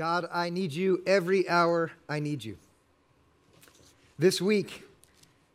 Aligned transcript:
God, 0.00 0.30
I 0.32 0.48
need 0.48 0.72
you 0.72 1.02
every 1.06 1.46
hour. 1.46 1.92
I 2.08 2.20
need 2.20 2.42
you. 2.42 2.56
This 4.18 4.40
week, 4.40 4.84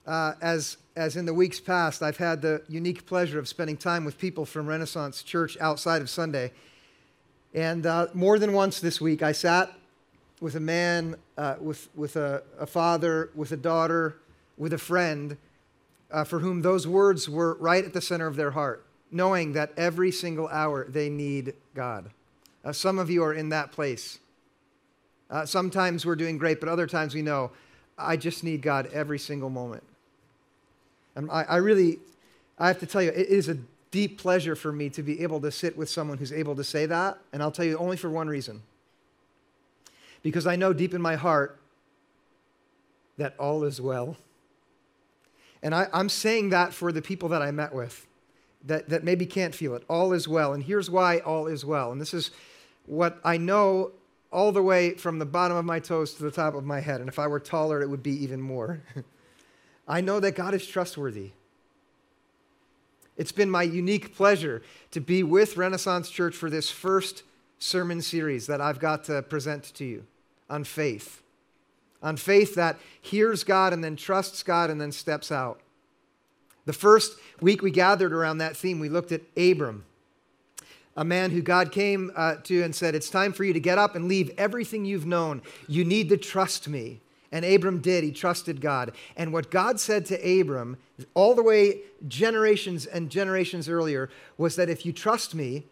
uh, 0.06 0.33
as, 0.40 0.78
as 0.96 1.15
in 1.15 1.26
the 1.26 1.33
weeks 1.33 1.60
past, 1.60 2.03
I've 2.03 2.17
had 2.17 2.44
the 2.44 2.62
unique 2.70 3.08
pleasure 3.08 3.39
of 3.39 3.47
spending 3.47 3.76
time 3.76 4.06
with 4.06 4.20
people 4.20 4.46
from 4.46 4.67
Renaissance 4.67 5.24
Church 5.24 5.58
outside 5.60 5.99
of 5.99 6.12
Sunday. 6.12 6.52
And 7.56 7.88
uh, 7.88 8.10
more 8.13 8.38
than 8.38 8.53
once 8.53 8.79
this 8.79 9.02
week, 9.02 9.24
I 9.24 9.31
sat 9.31 9.74
with 10.39 10.53
a 10.53 10.60
man, 10.60 11.16
uh, 11.39 11.56
with, 11.60 11.89
with 11.96 12.16
a, 12.16 12.43
a, 12.60 12.67
father, 12.67 13.31
with 13.34 13.52
a 13.52 13.57
daughter, 13.57 14.16
with 14.60 14.74
a 14.74 14.78
friend, 14.78 15.38
uh, 16.12 16.23
for 16.23 16.38
whom 16.38 16.62
those 16.62 16.88
words 16.88 17.27
were 17.27 17.55
right 17.55 17.84
at 17.84 17.93
the 17.93 18.02
center 18.02 18.27
of 18.27 18.35
their 18.35 18.52
heart, 18.52 18.85
knowing 19.09 19.53
that 19.53 19.71
every 19.75 20.12
single 20.12 20.48
hour 20.49 20.85
they 20.88 21.09
need 21.09 21.55
God. 21.73 22.12
Uh, 22.63 22.71
some 22.71 22.99
of 22.99 23.09
you 23.09 23.23
are 23.23 23.34
in 23.34 23.49
that 23.49 23.71
place. 23.71 24.20
Uh, 25.29 25.45
sometimes 25.45 26.05
we're 26.05 26.15
doing 26.15 26.38
great, 26.38 26.59
but 26.59 26.70
other 26.70 26.88
times 26.88 27.15
we 27.15 27.21
know, 27.21 27.52
I 27.97 28.17
just 28.17 28.43
need 28.43 28.61
God 28.61 28.88
every 28.93 29.20
single 29.20 29.49
moment. 29.49 29.83
And 31.16 31.31
I, 31.31 31.43
I 31.43 31.55
really, 31.57 31.99
I 32.59 32.67
have 32.67 32.79
to 32.79 32.85
tell 32.85 33.02
you, 33.02 33.09
it 33.09 33.27
is 33.27 33.49
a 33.49 33.57
deep 33.91 34.19
pleasure 34.19 34.55
for 34.55 34.71
me 34.71 34.89
to 34.89 35.02
be 35.02 35.21
able 35.23 35.39
to 35.41 35.52
sit 35.52 35.77
with 35.77 35.89
someone 35.89 36.17
who's 36.17 36.33
able 36.33 36.55
to 36.55 36.63
say 36.63 36.85
that. 36.85 37.17
And 37.31 37.41
I'll 37.41 37.52
tell 37.52 37.66
you 37.66 37.77
only 37.77 37.97
for 37.97 38.09
one 38.09 38.27
reason. 38.27 38.61
Because 40.21 40.45
I 40.45 40.55
know 40.55 40.73
deep 40.73 40.93
in 40.93 41.02
my 41.02 41.16
heart 41.16 41.59
that 43.17 43.35
all 43.39 43.63
is 43.63 43.80
well. 43.80 44.17
And 45.63 45.73
I, 45.73 45.88
am 45.94 46.09
saying 46.09 46.49
that 46.49 46.73
for 46.73 46.91
the 46.91 47.02
people 47.02 47.30
that 47.30 47.41
I 47.41 47.52
met 47.52 47.73
with 47.73 48.05
that, 48.66 48.89
that 48.89 49.03
maybe 49.03 49.25
can't 49.25 49.55
feel 49.55 49.75
it. 49.75 49.83
All 49.88 50.13
is 50.13 50.28
well. 50.28 50.53
And 50.53 50.63
here's 50.63 50.89
why 50.89 51.19
all 51.19 51.47
is 51.47 51.63
well. 51.63 51.91
And 51.91 52.02
this 52.02 52.13
is 52.13 52.31
what 52.85 53.19
I 53.23 53.38
know 53.38 53.91
all 54.36 54.52
the 54.52 54.61
way 54.61 54.94
from 54.95 55.17
the 55.17 55.25
bottom 55.25 55.55
of 55.55 55.64
my 55.64 55.80
toes 55.80 56.14
to 56.14 56.22
the 56.22 56.30
top 56.30 56.55
of 56.55 56.66
my 56.66 56.81
head. 56.81 57.00
And 57.00 57.08
if 57.08 57.17
I 57.17 57.25
were 57.25 57.39
taller, 57.39 57.81
it 57.81 57.89
would 57.89 58.03
be 58.03 58.11
even 58.22 58.41
more. 58.41 58.81
I 59.88 60.02
know 60.02 60.19
that 60.19 60.36
God 60.36 60.53
is 60.53 60.67
trustworthy. 60.67 61.31
It's 63.16 63.31
been 63.31 63.50
my 63.50 63.63
unique 63.63 64.13
pleasure 64.13 64.61
to 64.91 65.00
be 65.00 65.23
with 65.23 65.56
Renaissance 65.56 66.09
Church 66.09 66.36
for 66.36 66.50
this 66.50 66.69
first 66.69 67.23
sermon 67.59 68.02
series 68.02 68.45
that 68.47 68.59
I've 68.59 68.80
got 68.80 69.06
to 69.06 69.22
present 69.22 69.73
to 69.75 69.86
you 69.86 70.06
on 70.50 70.66
faith. 70.66 71.22
On 72.03 72.17
faith 72.17 72.56
that 72.56 72.78
hears 73.00 73.45
God 73.45 73.72
and 73.72 73.81
then 73.81 73.95
trusts 73.95 74.44
God 74.44 74.69
and 74.69 74.81
then 74.81 74.91
steps 74.91 75.31
out. 75.31 75.61
The 76.66 76.73
first 76.73 77.17
week 77.39 77.61
we 77.61 77.72
gathered 77.72 78.11
around 78.11 78.39
that 78.39 78.58
theme, 78.58 78.80
we 78.80 78.89
looked 78.89 79.13
at 79.13 79.22
Abram 79.38 79.86
a 80.95 81.03
man 81.03 81.31
who 81.31 81.41
God 81.41 81.71
came 81.71 82.11
uh, 82.15 82.35
to 82.43 82.63
and 82.63 82.73
said, 82.73 82.95
It's 82.95 83.09
time 83.09 83.33
for 83.33 83.43
you 83.43 83.53
to 83.53 83.59
get 83.59 83.77
up 83.77 83.95
and 83.95 84.07
leave 84.07 84.31
everything 84.38 84.85
you've 84.85 85.05
known. 85.05 85.41
You 85.67 85.83
need 85.83 86.09
to 86.09 86.17
trust 86.17 86.67
me. 86.67 87.01
And 87.31 87.43
Abram 87.43 87.79
did. 87.79 88.03
He 88.03 88.11
trusted 88.11 88.61
God. 88.61 88.93
And 89.17 89.33
what 89.33 89.51
God 89.51 89.79
said 89.79 90.05
to 90.05 90.39
Abram, 90.39 90.77
all 91.13 91.35
the 91.35 91.43
way 91.43 91.79
generations 92.07 92.85
and 92.85 93.09
generations 93.09 93.67
earlier, 93.67 94.09
was 94.38 94.55
that 94.55 94.69
if 94.69 94.85
you 94.85 94.93
trust 94.93 95.35
me, 95.35 95.63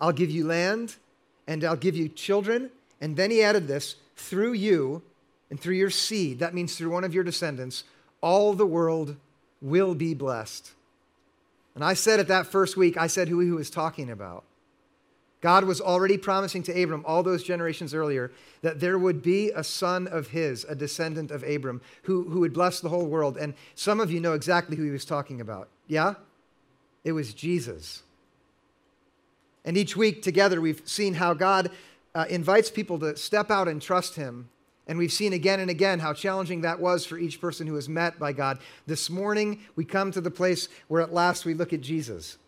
I'll 0.00 0.12
give 0.12 0.30
you 0.30 0.44
land 0.44 0.96
and 1.46 1.62
I'll 1.62 1.76
give 1.76 1.94
you 1.94 2.08
children. 2.08 2.70
And 3.00 3.16
then 3.16 3.30
he 3.30 3.42
added 3.42 3.68
this 3.68 3.96
through 4.16 4.54
you 4.54 5.02
and 5.50 5.60
through 5.60 5.76
your 5.76 5.90
seed, 5.90 6.40
that 6.40 6.54
means 6.54 6.76
through 6.76 6.90
one 6.90 7.04
of 7.04 7.14
your 7.14 7.22
descendants, 7.22 7.84
all 8.20 8.54
the 8.54 8.66
world 8.66 9.16
will 9.60 9.94
be 9.94 10.14
blessed. 10.14 10.72
And 11.74 11.84
I 11.84 11.94
said 11.94 12.18
at 12.18 12.28
that 12.28 12.46
first 12.46 12.76
week, 12.76 12.96
I 12.96 13.06
said 13.06 13.28
who 13.28 13.40
he 13.40 13.50
was 13.50 13.70
talking 13.70 14.10
about. 14.10 14.42
God 15.44 15.64
was 15.64 15.78
already 15.78 16.16
promising 16.16 16.62
to 16.62 16.82
Abram 16.82 17.04
all 17.06 17.22
those 17.22 17.42
generations 17.42 17.92
earlier 17.92 18.32
that 18.62 18.80
there 18.80 18.98
would 18.98 19.20
be 19.20 19.50
a 19.50 19.62
son 19.62 20.06
of 20.06 20.28
his, 20.28 20.64
a 20.64 20.74
descendant 20.74 21.30
of 21.30 21.42
Abram, 21.42 21.82
who, 22.04 22.30
who 22.30 22.40
would 22.40 22.54
bless 22.54 22.80
the 22.80 22.88
whole 22.88 23.04
world. 23.04 23.36
And 23.36 23.52
some 23.74 24.00
of 24.00 24.10
you 24.10 24.20
know 24.20 24.32
exactly 24.32 24.74
who 24.74 24.84
he 24.84 24.90
was 24.90 25.04
talking 25.04 25.42
about. 25.42 25.68
Yeah? 25.86 26.14
It 27.04 27.12
was 27.12 27.34
Jesus. 27.34 28.04
And 29.66 29.76
each 29.76 29.98
week 29.98 30.22
together, 30.22 30.62
we've 30.62 30.80
seen 30.86 31.12
how 31.12 31.34
God 31.34 31.70
uh, 32.14 32.24
invites 32.30 32.70
people 32.70 32.98
to 33.00 33.14
step 33.14 33.50
out 33.50 33.68
and 33.68 33.82
trust 33.82 34.14
him. 34.14 34.48
And 34.86 34.96
we've 34.96 35.12
seen 35.12 35.34
again 35.34 35.60
and 35.60 35.68
again 35.68 35.98
how 35.98 36.14
challenging 36.14 36.62
that 36.62 36.80
was 36.80 37.04
for 37.04 37.18
each 37.18 37.38
person 37.38 37.66
who 37.66 37.74
was 37.74 37.86
met 37.86 38.18
by 38.18 38.32
God. 38.32 38.60
This 38.86 39.10
morning, 39.10 39.60
we 39.76 39.84
come 39.84 40.10
to 40.12 40.22
the 40.22 40.30
place 40.30 40.70
where 40.88 41.02
at 41.02 41.12
last 41.12 41.44
we 41.44 41.52
look 41.52 41.74
at 41.74 41.82
Jesus. 41.82 42.38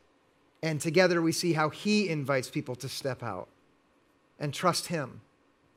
And 0.62 0.80
together 0.80 1.20
we 1.20 1.32
see 1.32 1.52
how 1.52 1.68
he 1.68 2.08
invites 2.08 2.48
people 2.48 2.74
to 2.76 2.88
step 2.88 3.22
out 3.22 3.48
and 4.38 4.52
trust 4.52 4.88
him. 4.88 5.20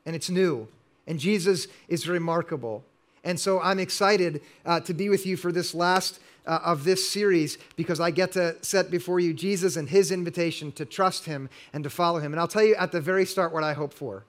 And 0.06 0.16
it's 0.16 0.30
new. 0.30 0.68
And 1.06 1.18
Jesus 1.18 1.66
is 1.88 2.08
remarkable. 2.08 2.84
And 3.24 3.38
so 3.38 3.60
I'm 3.60 3.78
excited 3.78 4.40
uh, 4.64 4.80
to 4.80 4.94
be 4.94 5.08
with 5.08 5.26
you 5.26 5.36
for 5.36 5.52
this 5.52 5.74
last 5.74 6.20
uh, 6.46 6.60
of 6.64 6.84
this 6.84 7.08
series 7.08 7.58
because 7.76 8.00
I 8.00 8.10
get 8.10 8.32
to 8.32 8.56
set 8.62 8.90
before 8.90 9.20
you 9.20 9.34
Jesus 9.34 9.76
and 9.76 9.88
his 9.88 10.10
invitation 10.10 10.72
to 10.72 10.84
trust 10.84 11.26
him 11.26 11.48
and 11.72 11.84
to 11.84 11.90
follow 11.90 12.18
him. 12.18 12.32
And 12.32 12.40
I'll 12.40 12.48
tell 12.48 12.64
you 12.64 12.74
at 12.76 12.92
the 12.92 13.00
very 13.00 13.26
start 13.26 13.52
what 13.52 13.64
I 13.64 13.74
hope 13.74 13.92
for. 13.92 14.24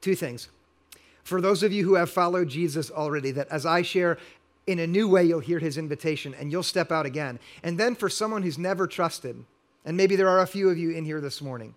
Two 0.00 0.14
things. 0.14 0.48
For 1.22 1.40
those 1.40 1.62
of 1.64 1.72
you 1.72 1.84
who 1.84 1.94
have 1.94 2.10
followed 2.10 2.48
Jesus 2.48 2.90
already, 2.90 3.32
that 3.32 3.48
as 3.48 3.66
I 3.66 3.82
share 3.82 4.16
in 4.66 4.78
a 4.78 4.86
new 4.86 5.08
way, 5.08 5.24
you'll 5.24 5.40
hear 5.40 5.58
his 5.58 5.78
invitation 5.78 6.34
and 6.34 6.50
you'll 6.50 6.62
step 6.62 6.90
out 6.90 7.06
again. 7.06 7.38
And 7.62 7.78
then 7.78 7.94
for 7.94 8.08
someone 8.08 8.42
who's 8.42 8.58
never 8.58 8.86
trusted, 8.86 9.44
and 9.84 9.96
maybe 9.96 10.16
there 10.16 10.28
are 10.28 10.40
a 10.40 10.46
few 10.46 10.68
of 10.68 10.78
you 10.78 10.90
in 10.90 11.04
here 11.04 11.20
this 11.20 11.40
morning 11.40 11.74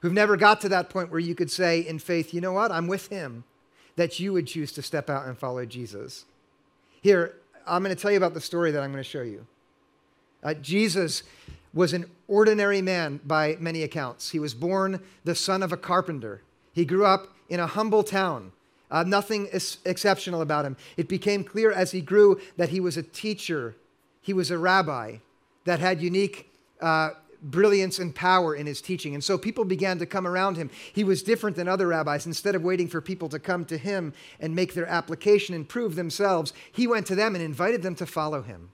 who've 0.00 0.12
never 0.12 0.36
got 0.36 0.60
to 0.60 0.68
that 0.68 0.90
point 0.90 1.10
where 1.10 1.20
you 1.20 1.34
could 1.34 1.50
say 1.50 1.80
in 1.80 1.98
faith, 1.98 2.34
you 2.34 2.40
know 2.40 2.52
what, 2.52 2.70
I'm 2.70 2.86
with 2.86 3.08
him, 3.08 3.44
that 3.96 4.20
you 4.20 4.32
would 4.32 4.46
choose 4.46 4.70
to 4.72 4.82
step 4.82 5.08
out 5.08 5.26
and 5.26 5.36
follow 5.36 5.64
Jesus. 5.64 6.26
Here, 7.00 7.36
I'm 7.66 7.82
going 7.82 7.94
to 7.94 8.00
tell 8.00 8.10
you 8.10 8.16
about 8.16 8.34
the 8.34 8.40
story 8.40 8.70
that 8.70 8.82
I'm 8.82 8.92
going 8.92 9.02
to 9.02 9.08
show 9.08 9.22
you. 9.22 9.46
Uh, 10.42 10.54
Jesus 10.54 11.22
was 11.72 11.92
an 11.92 12.04
ordinary 12.28 12.82
man 12.82 13.18
by 13.24 13.56
many 13.58 13.82
accounts. 13.82 14.30
He 14.30 14.38
was 14.38 14.54
born 14.54 15.00
the 15.24 15.34
son 15.34 15.62
of 15.62 15.72
a 15.72 15.76
carpenter. 15.76 16.42
He 16.72 16.84
grew 16.84 17.06
up 17.06 17.28
in 17.48 17.58
a 17.58 17.66
humble 17.66 18.04
town 18.04 18.52
uh, 18.90 19.02
nothing 19.02 19.46
is 19.46 19.78
exceptional 19.84 20.40
about 20.40 20.64
him. 20.64 20.76
It 20.96 21.08
became 21.08 21.44
clear 21.44 21.72
as 21.72 21.90
he 21.90 22.00
grew 22.00 22.40
that 22.56 22.68
he 22.68 22.80
was 22.80 22.96
a 22.96 23.02
teacher, 23.02 23.76
he 24.20 24.32
was 24.32 24.50
a 24.50 24.58
rabbi 24.58 25.18
that 25.64 25.80
had 25.80 26.00
unique 26.00 26.50
uh, 26.80 27.10
brilliance 27.44 27.98
and 27.98 28.14
power 28.14 28.54
in 28.54 28.66
his 28.66 28.80
teaching. 28.80 29.14
And 29.14 29.22
so 29.22 29.36
people 29.36 29.64
began 29.64 29.98
to 29.98 30.06
come 30.06 30.26
around 30.26 30.56
him. 30.56 30.70
He 30.92 31.04
was 31.04 31.22
different 31.22 31.56
than 31.56 31.68
other 31.68 31.88
rabbis. 31.88 32.26
Instead 32.26 32.54
of 32.54 32.64
waiting 32.64 32.88
for 32.88 33.00
people 33.00 33.28
to 33.28 33.38
come 33.38 33.64
to 33.66 33.76
him 33.76 34.14
and 34.40 34.54
make 34.54 34.74
their 34.74 34.86
application 34.86 35.54
and 35.54 35.68
prove 35.68 35.94
themselves, 35.94 36.52
he 36.72 36.86
went 36.86 37.06
to 37.06 37.14
them 37.14 37.34
and 37.34 37.44
invited 37.44 37.82
them 37.82 37.94
to 37.96 38.06
follow 38.06 38.42
him. 38.42 38.70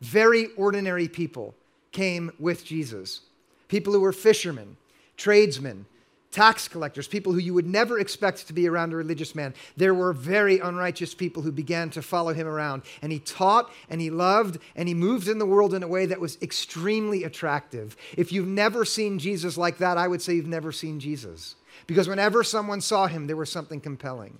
Very 0.00 0.48
ordinary 0.56 1.08
people 1.08 1.54
came 1.92 2.30
with 2.38 2.64
Jesus. 2.64 3.22
People 3.68 3.92
who 3.92 4.00
were 4.00 4.12
fishermen, 4.12 4.76
tradesmen, 5.16 5.86
tax 6.34 6.66
collectors, 6.66 7.06
people 7.06 7.32
who 7.32 7.38
you 7.38 7.54
would 7.54 7.66
never 7.66 8.00
expect 8.00 8.46
to 8.48 8.52
be 8.52 8.68
around 8.68 8.92
a 8.92 8.96
religious 8.96 9.36
man. 9.36 9.54
There 9.76 9.94
were 9.94 10.12
very 10.12 10.58
unrighteous 10.58 11.14
people 11.14 11.42
who 11.42 11.52
began 11.52 11.90
to 11.90 12.02
follow 12.02 12.34
him 12.34 12.48
around. 12.48 12.82
And 13.02 13.12
he 13.12 13.20
taught 13.20 13.72
and 13.88 14.00
he 14.00 14.10
loved 14.10 14.58
and 14.74 14.88
he 14.88 14.94
moved 14.94 15.28
in 15.28 15.38
the 15.38 15.46
world 15.46 15.74
in 15.74 15.84
a 15.84 15.88
way 15.88 16.06
that 16.06 16.20
was 16.20 16.36
extremely 16.42 17.22
attractive. 17.22 17.96
If 18.16 18.32
you've 18.32 18.48
never 18.48 18.84
seen 18.84 19.20
Jesus 19.20 19.56
like 19.56 19.78
that, 19.78 19.96
I 19.96 20.08
would 20.08 20.20
say 20.20 20.34
you've 20.34 20.46
never 20.46 20.72
seen 20.72 20.98
Jesus. 20.98 21.54
Because 21.86 22.08
whenever 22.08 22.42
someone 22.42 22.80
saw 22.80 23.06
him, 23.06 23.28
there 23.28 23.36
was 23.36 23.50
something 23.50 23.80
compelling. 23.80 24.38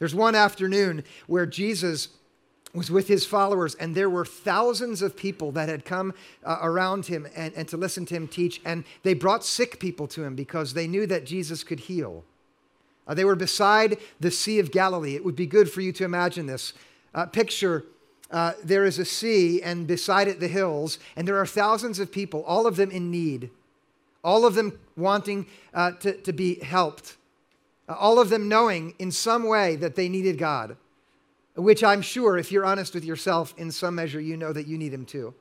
There's 0.00 0.14
one 0.14 0.34
afternoon 0.34 1.04
where 1.28 1.46
Jesus 1.46 2.08
was 2.74 2.90
with 2.90 3.08
his 3.08 3.24
followers, 3.24 3.74
and 3.76 3.94
there 3.94 4.10
were 4.10 4.24
thousands 4.24 5.00
of 5.00 5.16
people 5.16 5.52
that 5.52 5.68
had 5.68 5.84
come 5.84 6.12
uh, 6.44 6.58
around 6.60 7.06
him 7.06 7.26
and, 7.34 7.54
and 7.54 7.66
to 7.68 7.76
listen 7.76 8.04
to 8.06 8.14
him 8.14 8.28
teach. 8.28 8.60
And 8.64 8.84
they 9.02 9.14
brought 9.14 9.44
sick 9.44 9.80
people 9.80 10.06
to 10.08 10.22
him 10.22 10.34
because 10.34 10.74
they 10.74 10.86
knew 10.86 11.06
that 11.06 11.24
Jesus 11.24 11.64
could 11.64 11.80
heal. 11.80 12.24
Uh, 13.06 13.14
they 13.14 13.24
were 13.24 13.36
beside 13.36 13.96
the 14.20 14.30
Sea 14.30 14.58
of 14.58 14.70
Galilee. 14.70 15.14
It 15.14 15.24
would 15.24 15.36
be 15.36 15.46
good 15.46 15.70
for 15.70 15.80
you 15.80 15.92
to 15.92 16.04
imagine 16.04 16.46
this. 16.46 16.74
Uh, 17.14 17.24
picture 17.24 17.84
uh, 18.30 18.52
there 18.62 18.84
is 18.84 18.98
a 18.98 19.04
sea, 19.06 19.62
and 19.62 19.86
beside 19.86 20.28
it, 20.28 20.38
the 20.38 20.48
hills, 20.48 20.98
and 21.16 21.26
there 21.26 21.38
are 21.38 21.46
thousands 21.46 21.98
of 21.98 22.12
people, 22.12 22.44
all 22.44 22.66
of 22.66 22.76
them 22.76 22.90
in 22.90 23.10
need, 23.10 23.48
all 24.22 24.44
of 24.44 24.54
them 24.54 24.78
wanting 24.98 25.46
uh, 25.72 25.92
to, 25.92 26.12
to 26.12 26.34
be 26.34 26.56
helped, 26.56 27.16
uh, 27.88 27.94
all 27.94 28.20
of 28.20 28.28
them 28.28 28.46
knowing 28.46 28.92
in 28.98 29.10
some 29.10 29.44
way 29.44 29.76
that 29.76 29.96
they 29.96 30.10
needed 30.10 30.36
God 30.36 30.76
which 31.58 31.82
I'm 31.82 32.02
sure, 32.02 32.38
if 32.38 32.52
you're 32.52 32.64
honest 32.64 32.94
with 32.94 33.04
yourself, 33.04 33.52
in 33.58 33.70
some 33.72 33.96
measure, 33.96 34.20
you 34.20 34.36
know 34.36 34.52
that 34.52 34.66
you 34.66 34.78
need 34.78 34.92
him 34.92 35.04
too. 35.04 35.34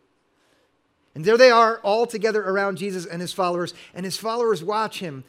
And 1.14 1.24
there 1.24 1.38
they 1.38 1.52
are, 1.52 1.80
all 1.84 2.06
together 2.06 2.44
around 2.44 2.78
Jesus 2.78 3.06
and 3.06 3.22
his 3.22 3.34
followers, 3.34 3.74
and 3.94 4.06
his 4.06 4.18
followers 4.18 4.64
watch 4.64 5.00
him 5.00 5.24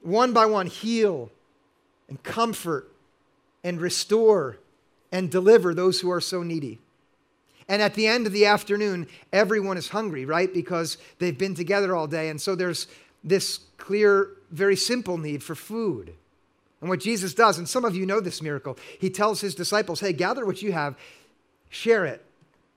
one 0.00 0.32
by 0.32 0.46
one 0.46 0.66
heal 0.66 1.30
and 2.08 2.22
comfort 2.22 2.90
and 3.64 3.80
restore 3.80 4.58
and 5.10 5.30
deliver 5.30 5.74
those 5.74 6.00
who 6.00 6.10
are 6.10 6.20
so 6.20 6.42
needy. 6.42 6.78
And 7.68 7.82
at 7.82 7.94
the 7.94 8.06
end 8.06 8.26
of 8.26 8.32
the 8.32 8.46
afternoon, 8.46 9.06
everyone 9.32 9.76
is 9.76 9.88
hungry, 9.88 10.24
right? 10.24 10.52
Because 10.52 10.96
they've 11.18 11.36
been 11.36 11.54
together 11.54 11.94
all 11.94 12.06
day. 12.06 12.30
And 12.30 12.40
so 12.40 12.54
there's 12.54 12.86
this 13.22 13.60
clear, 13.76 14.30
very 14.50 14.76
simple 14.76 15.18
need 15.18 15.42
for 15.42 15.54
food. 15.54 16.14
And 16.80 16.88
what 16.88 17.00
Jesus 17.00 17.34
does, 17.34 17.58
and 17.58 17.68
some 17.68 17.84
of 17.84 17.96
you 17.96 18.06
know 18.06 18.20
this 18.20 18.40
miracle, 18.40 18.78
he 19.00 19.10
tells 19.10 19.40
his 19.40 19.54
disciples, 19.54 20.00
Hey, 20.00 20.12
gather 20.12 20.46
what 20.46 20.62
you 20.62 20.72
have, 20.72 20.96
share 21.70 22.04
it, 22.04 22.24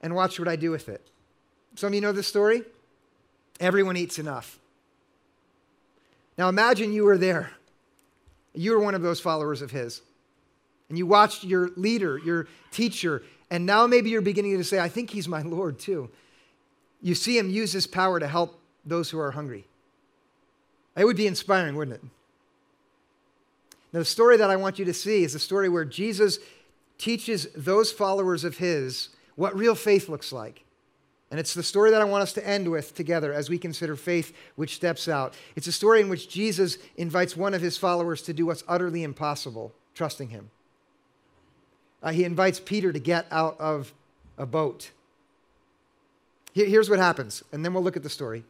and 0.01 0.15
watch 0.15 0.39
what 0.39 0.47
I 0.47 0.55
do 0.55 0.71
with 0.71 0.89
it. 0.89 1.07
Some 1.75 1.89
of 1.89 1.93
you 1.93 2.01
know 2.01 2.11
this 2.11 2.27
story? 2.27 2.63
Everyone 3.59 3.95
eats 3.95 4.17
enough. 4.17 4.59
Now 6.37 6.49
imagine 6.49 6.93
you 6.93 7.03
were 7.03 7.17
there. 7.17 7.51
You 8.53 8.71
were 8.71 8.79
one 8.79 8.95
of 8.95 9.01
those 9.01 9.19
followers 9.19 9.61
of 9.61 9.71
his. 9.71 10.01
And 10.89 10.97
you 10.97 11.05
watched 11.05 11.43
your 11.43 11.69
leader, 11.77 12.17
your 12.17 12.47
teacher, 12.71 13.23
and 13.49 13.65
now 13.65 13.87
maybe 13.87 14.09
you're 14.09 14.21
beginning 14.21 14.57
to 14.57 14.63
say, 14.63 14.79
I 14.79 14.89
think 14.89 15.09
he's 15.09 15.27
my 15.27 15.41
Lord 15.41 15.79
too. 15.79 16.09
You 17.01 17.15
see 17.15 17.37
him 17.37 17.49
use 17.49 17.71
his 17.71 17.87
power 17.87 18.19
to 18.19 18.27
help 18.27 18.59
those 18.85 19.09
who 19.09 19.19
are 19.19 19.31
hungry. 19.31 19.67
It 20.97 21.05
would 21.05 21.17
be 21.17 21.27
inspiring, 21.27 21.75
wouldn't 21.75 22.01
it? 22.03 22.09
Now, 23.93 23.99
the 23.99 24.05
story 24.05 24.37
that 24.37 24.49
I 24.49 24.55
want 24.55 24.79
you 24.79 24.85
to 24.85 24.93
see 24.93 25.23
is 25.23 25.33
the 25.33 25.39
story 25.39 25.67
where 25.67 25.85
Jesus 25.85 26.39
teaches 26.97 27.47
those 27.55 27.91
followers 27.91 28.43
of 28.43 28.57
his 28.57 29.09
what 29.35 29.55
real 29.55 29.75
faith 29.75 30.07
looks 30.07 30.31
like. 30.31 30.63
And 31.31 31.39
it's 31.39 31.53
the 31.53 31.63
story 31.63 31.91
that 31.91 32.01
I 32.01 32.05
want 32.05 32.23
us 32.23 32.33
to 32.33 32.47
end 32.47 32.69
with 32.69 32.93
together 32.93 33.33
as 33.33 33.49
we 33.49 33.57
consider 33.57 33.95
faith 33.95 34.35
which 34.55 34.75
steps 34.75 35.07
out. 35.07 35.33
It's 35.55 35.67
a 35.67 35.71
story 35.71 36.01
in 36.01 36.09
which 36.09 36.29
Jesus 36.29 36.77
invites 36.97 37.37
one 37.37 37.53
of 37.53 37.61
his 37.61 37.77
followers 37.77 38.21
to 38.23 38.33
do 38.33 38.45
what's 38.45 38.65
utterly 38.67 39.03
impossible, 39.03 39.73
trusting 39.95 40.29
him. 40.29 40.51
Uh, 42.03 42.11
he 42.11 42.25
invites 42.25 42.59
Peter 42.59 42.91
to 42.91 42.99
get 42.99 43.27
out 43.31 43.59
of 43.59 43.93
a 44.37 44.45
boat. 44.45 44.91
Here's 46.53 46.89
what 46.89 46.99
happens, 46.99 47.43
and 47.53 47.63
then 47.63 47.73
we'll 47.73 47.83
look 47.83 47.95
at 47.95 48.03
the 48.03 48.09
story. 48.09 48.43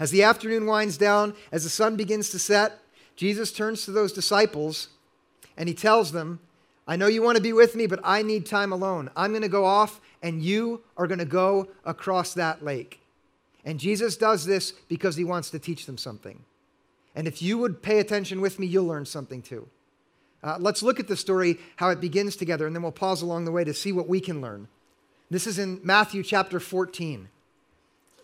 As 0.00 0.10
the 0.10 0.24
afternoon 0.24 0.66
winds 0.66 0.98
down, 0.98 1.34
as 1.52 1.62
the 1.62 1.70
sun 1.70 1.96
begins 1.96 2.30
to 2.30 2.38
set, 2.40 2.80
Jesus 3.18 3.50
turns 3.50 3.84
to 3.84 3.90
those 3.90 4.12
disciples 4.12 4.90
and 5.56 5.68
he 5.68 5.74
tells 5.74 6.12
them, 6.12 6.38
I 6.86 6.94
know 6.94 7.08
you 7.08 7.20
want 7.20 7.36
to 7.36 7.42
be 7.42 7.52
with 7.52 7.74
me, 7.74 7.88
but 7.88 7.98
I 8.04 8.22
need 8.22 8.46
time 8.46 8.72
alone. 8.72 9.10
I'm 9.16 9.32
going 9.32 9.42
to 9.42 9.48
go 9.48 9.64
off, 9.64 10.00
and 10.22 10.40
you 10.40 10.82
are 10.96 11.08
going 11.08 11.18
to 11.18 11.24
go 11.24 11.66
across 11.84 12.32
that 12.34 12.64
lake. 12.64 13.00
And 13.64 13.80
Jesus 13.80 14.16
does 14.16 14.46
this 14.46 14.70
because 14.70 15.16
he 15.16 15.24
wants 15.24 15.50
to 15.50 15.58
teach 15.58 15.84
them 15.84 15.98
something. 15.98 16.44
And 17.16 17.26
if 17.26 17.42
you 17.42 17.58
would 17.58 17.82
pay 17.82 17.98
attention 17.98 18.40
with 18.40 18.60
me, 18.60 18.68
you'll 18.68 18.86
learn 18.86 19.04
something 19.04 19.42
too. 19.42 19.68
Uh, 20.40 20.56
let's 20.60 20.84
look 20.84 21.00
at 21.00 21.08
the 21.08 21.16
story, 21.16 21.58
how 21.74 21.90
it 21.90 22.00
begins 22.00 22.36
together, 22.36 22.68
and 22.68 22.74
then 22.74 22.84
we'll 22.84 22.92
pause 22.92 23.20
along 23.20 23.46
the 23.46 23.52
way 23.52 23.64
to 23.64 23.74
see 23.74 23.90
what 23.90 24.08
we 24.08 24.20
can 24.20 24.40
learn. 24.40 24.68
This 25.28 25.48
is 25.48 25.58
in 25.58 25.80
Matthew 25.82 26.22
chapter 26.22 26.60
14. 26.60 27.28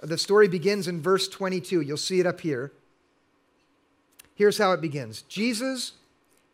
The 0.03 0.19
story 0.19 0.47
begins 0.47 0.87
in 0.87 1.03
verse 1.03 1.27
22. 1.27 1.81
You'll 1.81 1.97
see 1.97 2.21
it 2.21 2.27
up 2.27 2.43
here. 2.43 2.71
Here's 4.35 4.59
how 4.59 4.73
it 4.73 4.81
begins 4.81 5.23
Jesus 5.23 5.93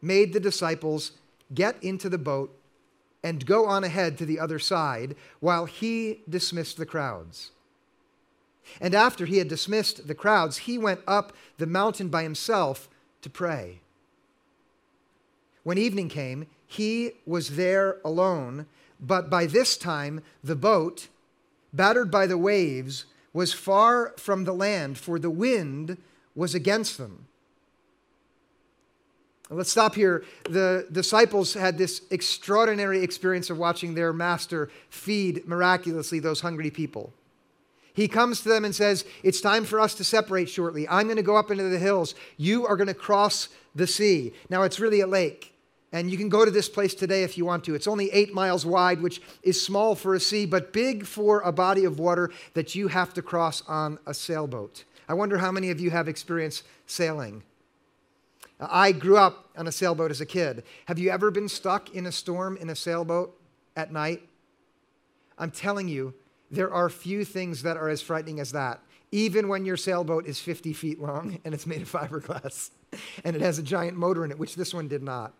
made 0.02 0.32
the 0.32 0.40
disciples 0.40 1.12
get 1.52 1.82
into 1.82 2.08
the 2.08 2.18
boat 2.18 2.56
and 3.22 3.44
go 3.44 3.66
on 3.66 3.84
ahead 3.84 4.16
to 4.18 4.26
the 4.26 4.38
other 4.38 4.58
side 4.58 5.14
while 5.40 5.66
he 5.66 6.22
dismissed 6.28 6.76
the 6.76 6.86
crowds. 6.86 7.50
And 8.80 8.94
after 8.94 9.26
he 9.26 9.38
had 9.38 9.48
dismissed 9.48 10.06
the 10.06 10.14
crowds, 10.14 10.58
he 10.58 10.78
went 10.78 11.00
up 11.06 11.32
the 11.58 11.66
mountain 11.66 12.08
by 12.08 12.22
himself 12.22 12.88
to 13.22 13.30
pray. 13.30 13.80
When 15.62 15.76
evening 15.76 16.08
came, 16.08 16.46
he 16.66 17.12
was 17.26 17.56
there 17.56 17.98
alone, 18.04 18.66
but 19.00 19.28
by 19.28 19.46
this 19.46 19.76
time 19.76 20.22
the 20.42 20.56
boat, 20.56 21.08
battered 21.72 22.10
by 22.10 22.26
the 22.26 22.38
waves, 22.38 23.06
was 23.32 23.52
far 23.52 24.14
from 24.16 24.44
the 24.44 24.54
land, 24.54 24.98
for 24.98 25.18
the 25.18 25.30
wind 25.30 25.98
was 26.34 26.54
against 26.54 26.96
them. 26.96 27.26
Let's 29.52 29.70
stop 29.70 29.96
here. 29.96 30.24
The 30.44 30.86
disciples 30.92 31.54
had 31.54 31.76
this 31.76 32.02
extraordinary 32.10 33.02
experience 33.02 33.50
of 33.50 33.58
watching 33.58 33.94
their 33.94 34.12
master 34.12 34.70
feed 34.90 35.46
miraculously 35.46 36.20
those 36.20 36.40
hungry 36.40 36.70
people. 36.70 37.12
He 37.92 38.06
comes 38.06 38.42
to 38.42 38.48
them 38.48 38.64
and 38.64 38.72
says, 38.72 39.04
It's 39.24 39.40
time 39.40 39.64
for 39.64 39.80
us 39.80 39.94
to 39.96 40.04
separate 40.04 40.48
shortly. 40.48 40.88
I'm 40.88 41.06
going 41.06 41.16
to 41.16 41.22
go 41.22 41.36
up 41.36 41.50
into 41.50 41.64
the 41.64 41.78
hills. 41.78 42.14
You 42.36 42.64
are 42.66 42.76
going 42.76 42.86
to 42.86 42.94
cross 42.94 43.48
the 43.74 43.88
sea. 43.88 44.32
Now, 44.48 44.62
it's 44.62 44.78
really 44.78 45.00
a 45.00 45.06
lake. 45.06 45.52
And 45.92 46.08
you 46.08 46.16
can 46.16 46.28
go 46.28 46.44
to 46.44 46.52
this 46.52 46.68
place 46.68 46.94
today 46.94 47.24
if 47.24 47.36
you 47.36 47.44
want 47.44 47.64
to. 47.64 47.74
It's 47.74 47.88
only 47.88 48.12
eight 48.12 48.32
miles 48.32 48.64
wide, 48.64 49.02
which 49.02 49.20
is 49.42 49.60
small 49.60 49.96
for 49.96 50.14
a 50.14 50.20
sea, 50.20 50.46
but 50.46 50.72
big 50.72 51.04
for 51.04 51.40
a 51.40 51.50
body 51.50 51.84
of 51.84 51.98
water 51.98 52.30
that 52.54 52.76
you 52.76 52.86
have 52.86 53.12
to 53.14 53.22
cross 53.22 53.62
on 53.66 53.98
a 54.06 54.14
sailboat. 54.14 54.84
I 55.08 55.14
wonder 55.14 55.38
how 55.38 55.50
many 55.50 55.70
of 55.70 55.80
you 55.80 55.90
have 55.90 56.06
experience 56.06 56.62
sailing. 56.86 57.42
I 58.60 58.92
grew 58.92 59.16
up 59.16 59.48
on 59.56 59.66
a 59.66 59.72
sailboat 59.72 60.10
as 60.10 60.20
a 60.20 60.26
kid. 60.26 60.64
Have 60.86 60.98
you 60.98 61.10
ever 61.10 61.30
been 61.30 61.48
stuck 61.48 61.94
in 61.94 62.06
a 62.06 62.12
storm 62.12 62.56
in 62.58 62.68
a 62.68 62.76
sailboat 62.76 63.38
at 63.74 63.92
night? 63.92 64.22
I'm 65.38 65.50
telling 65.50 65.88
you, 65.88 66.14
there 66.50 66.72
are 66.72 66.90
few 66.90 67.24
things 67.24 67.62
that 67.62 67.76
are 67.76 67.88
as 67.88 68.02
frightening 68.02 68.40
as 68.40 68.52
that, 68.52 68.80
even 69.12 69.48
when 69.48 69.64
your 69.64 69.76
sailboat 69.76 70.26
is 70.26 70.38
50 70.38 70.72
feet 70.72 71.00
long 71.00 71.38
and 71.44 71.54
it's 71.54 71.66
made 71.66 71.82
of 71.82 71.90
fiberglass 71.90 72.70
and 73.24 73.34
it 73.34 73.42
has 73.42 73.58
a 73.58 73.62
giant 73.62 73.96
motor 73.96 74.24
in 74.24 74.30
it, 74.30 74.38
which 74.38 74.56
this 74.56 74.74
one 74.74 74.88
did 74.88 75.02
not. 75.02 75.32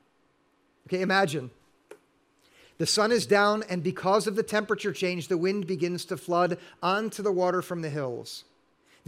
Okay, 0.87 1.03
imagine. 1.03 1.51
The 2.79 2.87
sun 2.87 3.13
is 3.13 3.27
down, 3.27 3.63
and 3.69 3.83
because 3.83 4.27
of 4.27 4.37
the 4.37 4.43
temperature 4.43 4.93
change, 4.93 5.29
the 5.29 5.37
wind 5.37 5.67
begins 5.67 6.07
to 6.07 6.17
flood 6.17 6.57
onto 6.83 7.23
the 7.23 7.31
water 7.31 7.61
from 7.61 7.83
the 7.83 7.91
hills. 7.91 8.45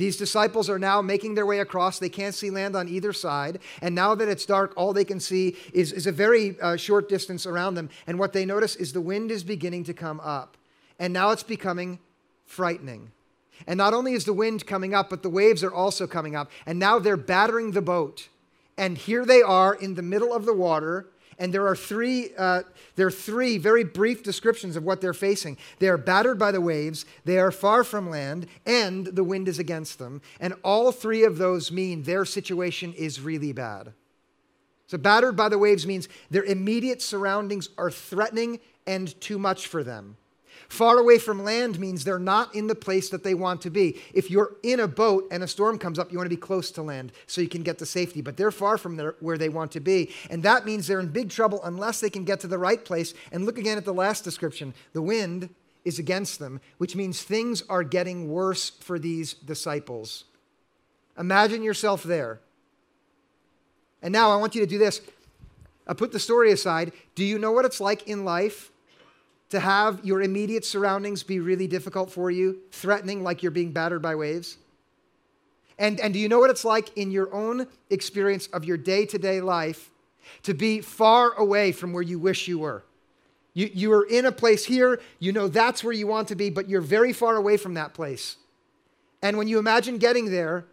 These 0.03 0.17
disciples 0.17 0.69
are 0.69 0.81
now 0.81 1.01
making 1.01 1.37
their 1.37 1.47
way 1.47 1.61
across. 1.61 2.01
They 2.01 2.09
can't 2.09 2.35
see 2.35 2.51
land 2.51 2.75
on 2.75 2.89
either 2.89 3.13
side. 3.13 3.61
And 3.81 3.95
now 3.95 4.17
that 4.17 4.29
it's 4.29 4.45
dark, 4.45 4.73
all 4.77 4.93
they 4.93 5.05
can 5.05 5.21
see 5.21 5.57
is, 5.73 5.93
is 5.93 6.09
a 6.09 6.11
very 6.11 6.61
uh, 6.61 6.75
short 6.75 7.09
distance 7.09 7.47
around 7.47 7.75
them. 7.77 7.89
And 8.09 8.19
what 8.19 8.33
they 8.33 8.45
notice 8.45 8.75
is 8.75 8.93
the 8.93 9.01
wind 9.01 9.31
is 9.31 9.45
beginning 9.45 9.85
to 9.85 9.95
come 9.95 10.19
up. 10.19 10.57
And 10.99 11.13
now 11.13 11.31
it's 11.31 11.45
becoming 11.45 12.01
frightening. 12.47 13.13
And 13.69 13.79
not 13.79 13.95
only 13.95 14.15
is 14.15 14.25
the 14.25 14.33
wind 14.33 14.67
coming 14.67 14.93
up, 14.93 15.09
but 15.09 15.23
the 15.23 15.31
waves 15.31 15.63
are 15.63 15.73
also 15.73 16.09
coming 16.09 16.35
up. 16.35 16.51
And 16.67 16.81
now 16.81 16.99
they're 16.99 17.17
battering 17.17 17.71
the 17.71 17.81
boat. 17.81 18.29
And 18.77 18.99
here 18.99 19.25
they 19.25 19.41
are 19.41 19.73
in 19.73 19.95
the 19.95 20.03
middle 20.03 20.35
of 20.35 20.47
the 20.47 20.53
water 20.53 21.07
and 21.43 21.53
there 21.53 21.67
are 21.67 21.75
three, 21.75 22.31
uh, 22.39 22.63
there 22.95 23.09
are 23.09 23.11
three 23.11 23.59
very 23.59 23.83
brief 23.83 24.23
descriptions 24.23 24.77
of 24.77 24.85
what 24.85 25.01
they're 25.01 25.13
facing. 25.13 25.59
They 25.81 25.89
are 25.89 25.99
battered 25.99 26.39
by 26.39 26.53
the 26.53 26.61
waves, 26.61 27.05
they 27.25 27.37
are 27.37 27.51
far 27.51 27.83
from 27.83 28.09
land, 28.09 28.47
and 28.65 29.07
the 29.07 29.25
wind 29.25 29.49
is 29.49 29.59
against 29.59 29.99
them. 29.99 30.23
And 30.39 30.55
all 30.63 30.93
three 30.93 31.25
of 31.25 31.39
those 31.39 31.73
mean 31.73 32.05
their 32.05 32.25
situation 32.25 32.93
is 32.93 33.21
really 33.21 33.53
bad. 33.53 33.93
So, 34.87 34.99
battered 34.99 35.35
by 35.35 35.49
the 35.49 35.59
waves 35.59 35.85
means 35.85 36.09
their 36.31 36.45
immediate 36.45 37.03
surroundings 37.03 37.71
are 37.77 37.91
threatening 37.91 38.61
and 38.87 39.21
too 39.21 39.39
much 39.39 39.67
for 39.67 39.83
them. 39.83 40.17
Far 40.73 40.97
away 40.97 41.19
from 41.19 41.45
land 41.45 41.79
means 41.79 42.03
they're 42.03 42.19
not 42.19 42.55
in 42.55 42.67
the 42.67 42.75
place 42.75 43.11
that 43.11 43.23
they 43.23 43.35
want 43.35 43.61
to 43.61 43.69
be. 43.69 44.01
If 44.15 44.31
you're 44.31 44.57
in 44.63 44.81
a 44.81 44.89
boat 44.89 45.29
and 45.31 45.43
a 45.43 45.47
storm 45.47 45.79
comes 45.79 45.99
up, 45.99 46.11
you 46.11 46.17
want 46.17 46.31
to 46.31 46.35
be 46.35 46.41
close 46.41 46.71
to 46.71 46.81
land 46.81 47.13
so 47.27 47.43
you 47.43 47.49
can 47.51 47.63
get 47.63 47.77
to 47.81 47.85
safety, 47.85 48.23
but 48.23 48.39
they're 48.39 48.51
far 48.51 48.79
from 48.79 48.97
their, 48.97 49.15
where 49.21 49.37
they 49.37 49.51
want 49.51 49.71
to 49.73 49.81
be. 49.81 50.15
And 50.31 50.43
that 50.45 50.65
means 50.65 50.87
they're 50.87 50.99
in 50.99 51.09
big 51.09 51.29
trouble 51.29 51.63
unless 51.63 52.01
they 52.01 52.09
can 52.09 52.25
get 52.25 52.41
to 52.41 52.47
the 52.47 52.57
right 52.57 52.83
place. 52.83 53.13
And 53.33 53.45
look 53.45 53.59
again 53.59 53.77
at 53.77 53.85
the 53.85 53.93
last 53.93 54.25
description 54.25 54.73
the 54.95 55.03
wind 55.03 55.51
is 55.85 55.99
against 55.99 56.39
them, 56.39 56.59
which 56.79 56.97
means 56.97 57.23
things 57.23 57.63
are 57.69 57.85
getting 57.85 58.31
worse 58.31 58.71
for 58.71 58.99
these 58.99 59.35
disciples. 59.35 60.25
Imagine 61.19 61.63
yourself 61.63 62.03
there. 62.03 62.41
And 64.01 64.11
now 64.11 64.31
I 64.31 64.37
want 64.37 64.55
you 64.55 64.63
to 64.63 64.67
do 64.67 64.79
this. 64.79 65.03
I 65.87 65.93
put 65.93 66.13
the 66.13 66.19
story 66.19 66.51
aside. 66.51 66.93
Do 67.15 67.27
you 67.27 67.39
know 67.39 67.53
what 67.53 67.67
it's 67.67 67.79
like 67.79 68.09
in 68.09 68.25
life 68.25 68.71
to 69.53 69.61
have 69.61 70.01
your 70.03 70.23
immediate 70.23 70.65
surroundings 70.65 71.23
be 71.23 71.39
really 71.39 71.67
difficult 71.67 72.11
for 72.11 72.31
you, 72.31 72.59
threatening 72.71 73.23
like 73.23 73.43
you're 73.43 73.53
being 73.53 73.71
battered 73.71 74.01
by 74.01 74.15
waves? 74.15 74.57
And, 75.79 76.01
and 76.01 76.15
do 76.15 76.19
you 76.19 76.27
know 76.27 76.39
what 76.39 76.49
it's 76.49 76.65
like 76.65 76.97
in 76.97 77.11
your 77.11 77.31
own 77.35 77.67
experience 77.91 78.47
of 78.47 78.65
your 78.65 78.79
day 78.79 79.05
to 79.05 79.19
day 79.19 79.43
life 79.43 79.91
to 80.45 80.55
be 80.55 80.81
far 80.81 81.35
away 81.35 81.71
from 81.71 81.93
where 81.93 82.03
you 82.03 82.19
wish 82.19 82.49
you 82.49 82.61
were? 82.61 82.83
You, 83.53 83.69
you 83.75 83.93
are 83.93 84.05
in 84.05 84.25
a 84.25 84.33
place 84.33 84.65
here, 84.65 84.99
you 85.19 85.33
know 85.33 85.49
that's 85.49 85.85
where 85.85 85.93
you 85.93 86.07
want 86.07 86.29
to 86.29 86.35
be, 86.35 86.49
but 86.49 86.67
you're 86.67 86.81
very 86.81 87.13
far 87.13 87.37
away 87.37 87.59
from 87.59 87.75
that 87.75 87.93
place. 87.93 88.39
And 89.21 89.37
when 89.37 89.49
you 89.49 89.59
imagine 89.59 89.99
getting 89.99 90.31
there, 90.31 90.65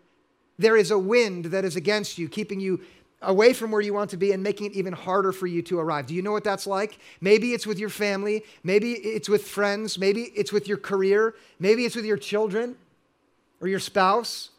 there 0.57 0.77
is 0.77 0.89
a 0.89 0.97
wind 0.97 1.45
that 1.45 1.65
is 1.65 1.75
against 1.75 2.17
you, 2.17 2.29
keeping 2.29 2.61
you 2.61 2.79
away 3.21 3.53
from 3.53 3.71
where 3.71 3.81
you 3.81 3.93
want 3.93 4.09
to 4.11 4.17
be 4.17 4.31
and 4.31 4.41
making 4.41 4.67
it 4.67 4.73
even 4.73 4.93
harder 4.93 5.31
for 5.31 5.47
you 5.47 5.61
to 5.63 5.79
arrive. 5.79 6.05
Do 6.05 6.15
you 6.15 6.21
know 6.21 6.31
what 6.31 6.43
that's 6.43 6.65
like? 6.65 6.99
Maybe 7.19 7.53
it's 7.53 7.67
with 7.67 7.79
your 7.79 7.89
family, 7.89 8.43
maybe 8.63 8.93
it's 8.93 9.27
with 9.27 9.45
friends, 9.45 9.97
maybe 9.97 10.31
it's 10.35 10.53
with 10.53 10.67
your 10.67 10.77
career, 10.77 11.35
maybe 11.59 11.85
it's 11.85 11.95
with 11.95 12.05
your 12.05 12.17
children 12.17 12.75
or 13.61 13.67
your 13.67 13.79
spouse, 13.79 14.51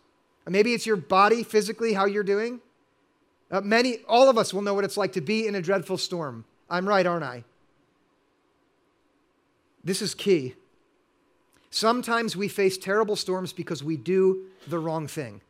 or 0.46 0.50
maybe 0.50 0.74
it's 0.74 0.86
your 0.86 0.96
body 0.96 1.42
physically, 1.42 1.94
how 1.94 2.04
you're 2.04 2.22
doing. 2.22 2.60
Uh, 3.50 3.60
many, 3.60 3.98
all 4.08 4.28
of 4.28 4.36
us 4.36 4.52
will 4.54 4.62
know 4.62 4.74
what 4.74 4.84
it's 4.84 4.96
like 4.96 5.12
to 5.14 5.20
be 5.20 5.46
in 5.46 5.54
a 5.54 5.62
dreadful 5.62 5.96
storm. 5.96 6.44
I'm 6.68 6.88
right, 6.88 7.06
aren't 7.06 7.24
I? 7.24 7.44
This 9.82 10.02
is 10.02 10.14
key. 10.14 10.54
Sometimes 11.70 12.36
we 12.36 12.48
face 12.48 12.76
terrible 12.76 13.16
storms 13.16 13.52
because 13.52 13.82
we 13.82 13.96
do 13.96 14.44
the 14.68 14.78
wrong 14.78 15.06
thing. 15.06 15.40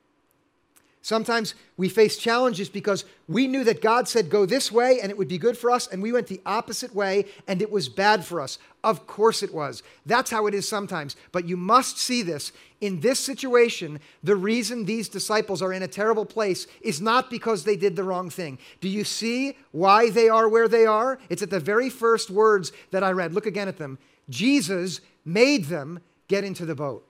Sometimes 1.03 1.55
we 1.79 1.89
face 1.89 2.19
challenges 2.19 2.69
because 2.69 3.07
we 3.27 3.47
knew 3.47 3.65
that 3.65 3.81
God 3.81 4.07
said 4.07 4.29
go 4.29 4.45
this 4.45 4.71
way 4.71 5.01
and 5.01 5.11
it 5.11 5.17
would 5.17 5.29
be 5.29 5.39
good 5.39 5.57
for 5.57 5.71
us, 5.71 5.87
and 5.87 6.03
we 6.03 6.13
went 6.13 6.27
the 6.27 6.43
opposite 6.45 6.95
way 6.95 7.25
and 7.49 7.63
it 7.63 7.71
was 7.71 7.89
bad 7.89 8.25
for 8.25 8.41
us. 8.41 8.59
Of 8.85 9.07
course 9.07 9.43
it 9.43 9.55
was. 9.55 9.83
That's 10.05 10.31
how 10.31 10.47
it 10.47 10.55
is 10.55 10.69
sometimes. 10.69 11.17
But 11.33 11.49
you 11.49 11.57
must 11.57 11.99
see 11.99 12.23
this. 12.23 12.53
In 12.83 13.01
this 13.01 13.19
situation, 13.19 13.99
the 14.23 14.37
reason 14.37 14.85
these 14.85 15.09
disciples 15.09 15.63
are 15.63 15.73
in 15.73 15.83
a 15.83 15.89
terrible 15.89 16.27
place 16.27 16.67
is 16.83 17.01
not 17.01 17.31
because 17.31 17.65
they 17.65 17.77
did 17.77 17.97
the 17.97 18.05
wrong 18.05 18.29
thing. 18.29 18.59
Do 18.81 18.89
you 18.89 19.05
see 19.05 19.57
why 19.73 20.11
they 20.11 20.29
are 20.29 20.49
where 20.49 20.69
they 20.69 20.85
are? 20.87 21.19
It's 21.31 21.43
at 21.43 21.51
the 21.51 21.61
very 21.61 21.89
first 21.89 22.31
words 22.31 22.73
that 22.91 23.05
I 23.05 23.13
read. 23.13 23.33
Look 23.33 23.47
again 23.47 23.69
at 23.69 23.79
them. 23.79 23.99
Jesus 24.29 25.01
made 25.25 25.67
them 25.67 26.01
get 26.29 26.45
into 26.45 26.65
the 26.65 26.75
boat. 26.75 27.07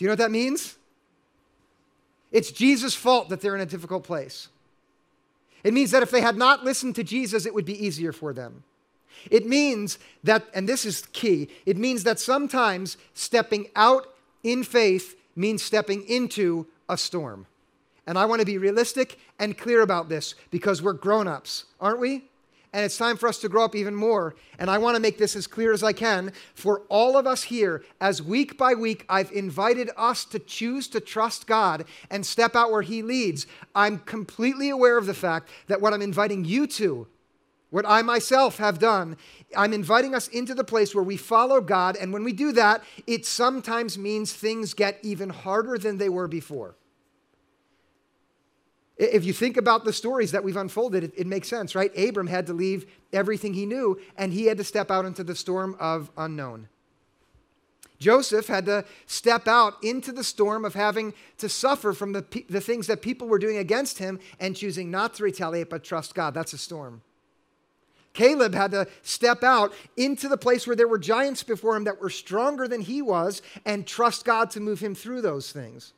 Do 0.00 0.04
you 0.04 0.08
know 0.08 0.12
what 0.12 0.20
that 0.20 0.30
means? 0.30 0.78
It's 2.32 2.50
Jesus' 2.50 2.94
fault 2.94 3.28
that 3.28 3.42
they're 3.42 3.54
in 3.54 3.60
a 3.60 3.66
difficult 3.66 4.02
place. 4.02 4.48
It 5.62 5.74
means 5.74 5.90
that 5.90 6.02
if 6.02 6.10
they 6.10 6.22
had 6.22 6.38
not 6.38 6.64
listened 6.64 6.94
to 6.94 7.04
Jesus, 7.04 7.44
it 7.44 7.52
would 7.52 7.66
be 7.66 7.84
easier 7.84 8.10
for 8.10 8.32
them. 8.32 8.64
It 9.30 9.44
means 9.44 9.98
that, 10.24 10.46
and 10.54 10.66
this 10.66 10.86
is 10.86 11.02
key, 11.12 11.50
it 11.66 11.76
means 11.76 12.04
that 12.04 12.18
sometimes 12.18 12.96
stepping 13.12 13.68
out 13.76 14.06
in 14.42 14.64
faith 14.64 15.16
means 15.36 15.62
stepping 15.62 16.08
into 16.08 16.66
a 16.88 16.96
storm. 16.96 17.44
And 18.06 18.16
I 18.16 18.24
want 18.24 18.40
to 18.40 18.46
be 18.46 18.56
realistic 18.56 19.18
and 19.38 19.58
clear 19.58 19.82
about 19.82 20.08
this 20.08 20.34
because 20.50 20.80
we're 20.80 20.94
grown 20.94 21.28
ups, 21.28 21.66
aren't 21.78 22.00
we? 22.00 22.24
And 22.72 22.84
it's 22.84 22.96
time 22.96 23.16
for 23.16 23.28
us 23.28 23.38
to 23.38 23.48
grow 23.48 23.64
up 23.64 23.74
even 23.74 23.94
more. 23.94 24.34
And 24.58 24.70
I 24.70 24.78
want 24.78 24.96
to 24.96 25.02
make 25.02 25.18
this 25.18 25.34
as 25.34 25.46
clear 25.46 25.72
as 25.72 25.82
I 25.82 25.92
can 25.92 26.32
for 26.54 26.82
all 26.88 27.16
of 27.16 27.26
us 27.26 27.42
here, 27.42 27.82
as 28.00 28.22
week 28.22 28.56
by 28.56 28.74
week 28.74 29.04
I've 29.08 29.32
invited 29.32 29.90
us 29.96 30.24
to 30.26 30.38
choose 30.38 30.86
to 30.88 31.00
trust 31.00 31.46
God 31.46 31.84
and 32.10 32.24
step 32.24 32.54
out 32.54 32.70
where 32.70 32.82
He 32.82 33.02
leads. 33.02 33.46
I'm 33.74 33.98
completely 33.98 34.70
aware 34.70 34.98
of 34.98 35.06
the 35.06 35.14
fact 35.14 35.48
that 35.66 35.80
what 35.80 35.92
I'm 35.92 36.02
inviting 36.02 36.44
you 36.44 36.66
to, 36.68 37.08
what 37.70 37.84
I 37.86 38.02
myself 38.02 38.58
have 38.58 38.78
done, 38.78 39.16
I'm 39.56 39.72
inviting 39.72 40.14
us 40.14 40.28
into 40.28 40.54
the 40.54 40.64
place 40.64 40.94
where 40.94 41.04
we 41.04 41.16
follow 41.16 41.60
God. 41.60 41.96
And 41.96 42.12
when 42.12 42.24
we 42.24 42.32
do 42.32 42.52
that, 42.52 42.82
it 43.06 43.26
sometimes 43.26 43.98
means 43.98 44.32
things 44.32 44.74
get 44.74 44.98
even 45.02 45.30
harder 45.30 45.78
than 45.78 45.98
they 45.98 46.08
were 46.08 46.28
before. 46.28 46.76
If 49.00 49.24
you 49.24 49.32
think 49.32 49.56
about 49.56 49.86
the 49.86 49.94
stories 49.94 50.32
that 50.32 50.44
we've 50.44 50.58
unfolded, 50.58 51.04
it, 51.04 51.12
it, 51.16 51.26
makes 51.26 51.48
sense, 51.48 51.74
right? 51.74 51.90
Abram 51.96 52.26
had 52.26 52.46
to 52.48 52.52
leave 52.52 52.84
everything 53.14 53.54
he 53.54 53.64
knew, 53.64 53.98
and 54.18 54.30
he 54.30 54.44
had 54.44 54.58
to 54.58 54.64
step 54.64 54.90
out 54.90 55.06
into 55.06 55.24
the 55.24 55.34
storm 55.34 55.74
of 55.80 56.10
unknown. 56.18 56.68
Joseph 57.98 58.46
had 58.46 58.66
to 58.66 58.84
step 59.06 59.48
out 59.48 59.82
into 59.82 60.12
the 60.12 60.22
storm 60.22 60.66
of 60.66 60.74
having 60.74 61.14
to 61.38 61.48
suffer 61.48 61.94
from 61.94 62.12
the, 62.12 62.44
the 62.50 62.60
things 62.60 62.86
that 62.88 63.00
people 63.00 63.26
were 63.26 63.38
doing 63.38 63.56
against 63.56 63.96
him 63.96 64.20
and 64.38 64.54
choosing 64.54 64.90
not 64.90 65.14
to 65.14 65.22
retaliate 65.22 65.70
but 65.70 65.82
trust 65.82 66.14
God. 66.14 66.34
That's 66.34 66.52
a 66.52 66.58
storm. 66.58 67.00
Caleb 68.12 68.54
had 68.54 68.72
to 68.72 68.86
step 69.02 69.42
out 69.42 69.72
into 69.96 70.28
the 70.28 70.36
place 70.36 70.66
where 70.66 70.76
there 70.76 70.88
were 70.88 70.98
giants 70.98 71.42
before 71.42 71.74
him 71.74 71.84
that 71.84 72.02
were 72.02 72.10
stronger 72.10 72.68
than 72.68 72.82
he 72.82 73.00
was 73.00 73.40
and 73.64 73.86
trust 73.86 74.26
God 74.26 74.50
to 74.50 74.60
move 74.60 74.80
him 74.80 74.94
through 74.94 75.22
those 75.22 75.52
things. 75.52 75.94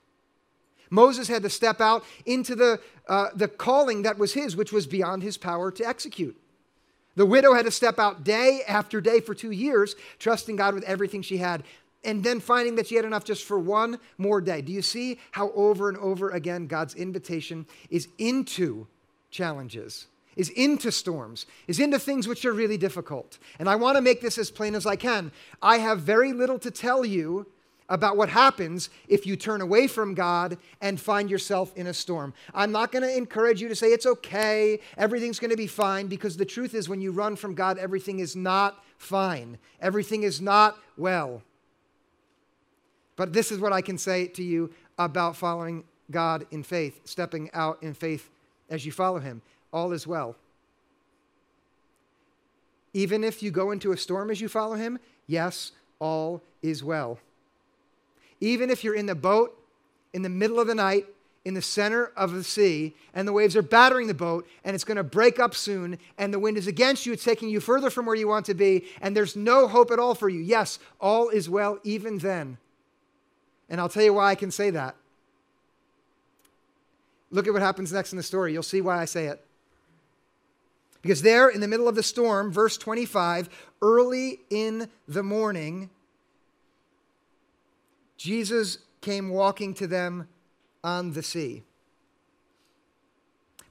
Moses 0.92 1.26
had 1.26 1.42
to 1.42 1.49
step 1.49 1.80
out 1.80 2.04
into 2.26 2.54
the, 2.54 2.78
uh, 3.08 3.28
the 3.34 3.49
calling 3.49 4.02
that 4.02 4.18
was 4.18 4.34
his, 4.34 4.54
which 4.54 4.72
was 4.72 4.87
beyond 4.87 5.22
his 5.22 5.38
power 5.38 5.70
to 5.72 5.87
execute. 5.87 6.37
The 7.16 7.25
widow 7.25 7.54
had 7.54 7.64
to 7.64 7.70
step 7.70 7.99
out 7.99 8.25
day 8.25 8.61
after 8.68 9.00
day 9.00 9.20
for 9.20 9.34
two 9.34 9.52
years, 9.52 9.96
trusting 10.18 10.56
God 10.56 10.75
with 10.75 10.84
everything 10.84 11.22
she 11.22 11.38
had, 11.38 11.62
and 12.04 12.22
then 12.22 12.40
finding 12.40 12.76
that 12.76 12.88
she 12.88 12.96
had 12.96 13.06
enough 13.06 13.25
just 13.25 13.44
for 13.44 13.58
one 13.58 13.99
more 14.18 14.42
day. 14.42 14.61
Do 14.61 14.70
you 14.70 14.82
see 14.82 15.18
how 15.30 15.50
over 15.52 15.88
and 15.88 15.96
over 15.96 16.28
again 16.28 16.66
God's 16.66 16.94
invitation 16.94 17.66
is 17.88 18.08
into 18.18 18.87
challenges? 19.30 20.06
is 20.34 20.49
into 20.49 20.90
storms, 20.90 21.44
is 21.66 21.78
into 21.78 21.99
things 21.99 22.26
which 22.26 22.46
are 22.46 22.54
really 22.54 22.78
difficult. 22.78 23.38
And 23.58 23.68
I 23.68 23.76
want 23.76 23.96
to 23.96 24.00
make 24.02 24.22
this 24.22 24.38
as 24.38 24.50
plain 24.50 24.75
as 24.75 24.87
I 24.87 24.96
can. 24.96 25.30
I 25.61 25.76
have 25.76 26.00
very 26.00 26.32
little 26.32 26.58
to 26.61 26.70
tell 26.70 27.04
you 27.04 27.46
about 27.88 28.16
what 28.16 28.28
happens 28.28 28.90
if 29.08 29.26
you 29.26 29.36
turn 29.36 29.60
away 29.60 29.86
from 29.86 30.14
God 30.14 30.58
and 30.80 31.00
find 31.00 31.30
yourself 31.30 31.72
in 31.76 31.86
a 31.86 31.94
storm. 31.94 32.32
I'm 32.54 32.72
not 32.72 32.92
going 32.92 33.02
to 33.02 33.16
encourage 33.16 33.60
you 33.60 33.68
to 33.68 33.76
say 33.76 33.88
it's 33.88 34.06
okay, 34.06 34.80
everything's 34.96 35.38
going 35.38 35.50
to 35.50 35.56
be 35.56 35.66
fine, 35.66 36.06
because 36.06 36.36
the 36.36 36.44
truth 36.44 36.74
is, 36.74 36.88
when 36.88 37.00
you 37.00 37.12
run 37.12 37.36
from 37.36 37.54
God, 37.54 37.78
everything 37.78 38.20
is 38.20 38.34
not 38.36 38.82
fine, 38.98 39.58
everything 39.80 40.22
is 40.22 40.40
not 40.40 40.78
well. 40.96 41.42
But 43.16 43.32
this 43.32 43.52
is 43.52 43.58
what 43.58 43.72
I 43.72 43.82
can 43.82 43.98
say 43.98 44.26
to 44.28 44.42
you 44.42 44.72
about 44.98 45.36
following 45.36 45.84
God 46.10 46.46
in 46.50 46.62
faith, 46.62 47.00
stepping 47.04 47.50
out 47.52 47.82
in 47.82 47.94
faith 47.94 48.30
as 48.70 48.86
you 48.86 48.92
follow 48.92 49.18
Him. 49.18 49.42
All 49.72 49.92
is 49.92 50.06
well. 50.06 50.36
Even 52.94 53.24
if 53.24 53.42
you 53.42 53.50
go 53.50 53.70
into 53.70 53.92
a 53.92 53.96
storm 53.96 54.30
as 54.30 54.40
you 54.40 54.48
follow 54.48 54.74
Him, 54.74 54.98
yes, 55.26 55.72
all 55.98 56.42
is 56.62 56.84
well. 56.84 57.18
Even 58.42 58.70
if 58.70 58.82
you're 58.82 58.96
in 58.96 59.06
the 59.06 59.14
boat 59.14 59.56
in 60.12 60.22
the 60.22 60.28
middle 60.28 60.58
of 60.58 60.66
the 60.66 60.75
night, 60.75 61.06
in 61.44 61.54
the 61.54 61.62
center 61.62 62.06
of 62.16 62.32
the 62.32 62.42
sea, 62.42 62.92
and 63.14 63.26
the 63.26 63.32
waves 63.32 63.54
are 63.56 63.62
battering 63.62 64.08
the 64.08 64.14
boat, 64.14 64.46
and 64.64 64.75
it's 64.75 64.82
going 64.82 64.96
to 64.96 65.04
break 65.04 65.38
up 65.38 65.54
soon, 65.54 65.96
and 66.18 66.34
the 66.34 66.40
wind 66.40 66.58
is 66.58 66.66
against 66.66 67.06
you, 67.06 67.12
it's 67.12 67.22
taking 67.22 67.49
you 67.49 67.61
further 67.61 67.88
from 67.88 68.04
where 68.04 68.16
you 68.16 68.26
want 68.26 68.44
to 68.46 68.54
be, 68.54 68.84
and 69.00 69.16
there's 69.16 69.37
no 69.37 69.68
hope 69.68 69.92
at 69.92 70.00
all 70.00 70.16
for 70.16 70.28
you. 70.28 70.40
Yes, 70.40 70.80
all 71.00 71.28
is 71.28 71.49
well 71.49 71.78
even 71.84 72.18
then. 72.18 72.58
And 73.70 73.80
I'll 73.80 73.88
tell 73.88 74.02
you 74.02 74.14
why 74.14 74.30
I 74.30 74.34
can 74.34 74.50
say 74.50 74.70
that. 74.70 74.96
Look 77.30 77.46
at 77.46 77.52
what 77.52 77.62
happens 77.62 77.92
next 77.92 78.12
in 78.12 78.16
the 78.16 78.25
story. 78.25 78.52
You'll 78.52 78.64
see 78.64 78.80
why 78.80 79.00
I 79.00 79.04
say 79.04 79.26
it. 79.26 79.42
Because 81.00 81.22
there, 81.22 81.49
in 81.49 81.61
the 81.61 81.68
middle 81.68 81.88
of 81.88 81.94
the 81.94 82.02
storm, 82.02 82.52
verse 82.52 82.76
25, 82.76 83.49
early 83.80 84.40
in 84.50 84.88
the 85.06 85.22
morning, 85.22 85.90
Jesus 88.22 88.78
came 89.00 89.30
walking 89.30 89.74
to 89.74 89.88
them 89.88 90.28
on 90.84 91.12
the 91.12 91.24
sea. 91.24 91.64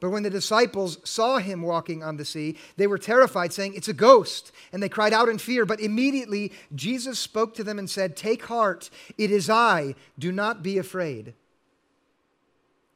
But 0.02 0.10
when 0.10 0.24
the 0.24 0.30
disciples 0.30 0.98
saw 1.06 1.38
him 1.38 1.62
walking 1.62 2.04
on 2.04 2.18
the 2.18 2.26
sea, 2.26 2.58
they 2.76 2.86
were 2.86 2.98
terrified, 2.98 3.54
saying, 3.54 3.76
It's 3.76 3.88
a 3.88 3.94
ghost. 3.94 4.52
And 4.74 4.84
they 4.84 4.90
cried 4.90 5.14
out 5.14 5.30
in 5.30 5.38
fear. 5.38 5.66
But 5.66 5.80
immediately 5.80 6.52
Jesus 6.76 7.18
spoke 7.18 7.54
to 7.54 7.64
them 7.64 7.80
and 7.80 7.90
said, 7.90 8.18
Take 8.18 8.48
heart, 8.48 8.90
it 9.18 9.32
is 9.32 9.50
I. 9.50 9.96
Do 10.20 10.34
not 10.34 10.62
be 10.62 10.78
afraid. 10.78 11.34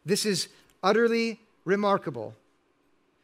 This 0.05 0.25
is 0.25 0.49
utterly 0.83 1.39
remarkable. 1.63 2.33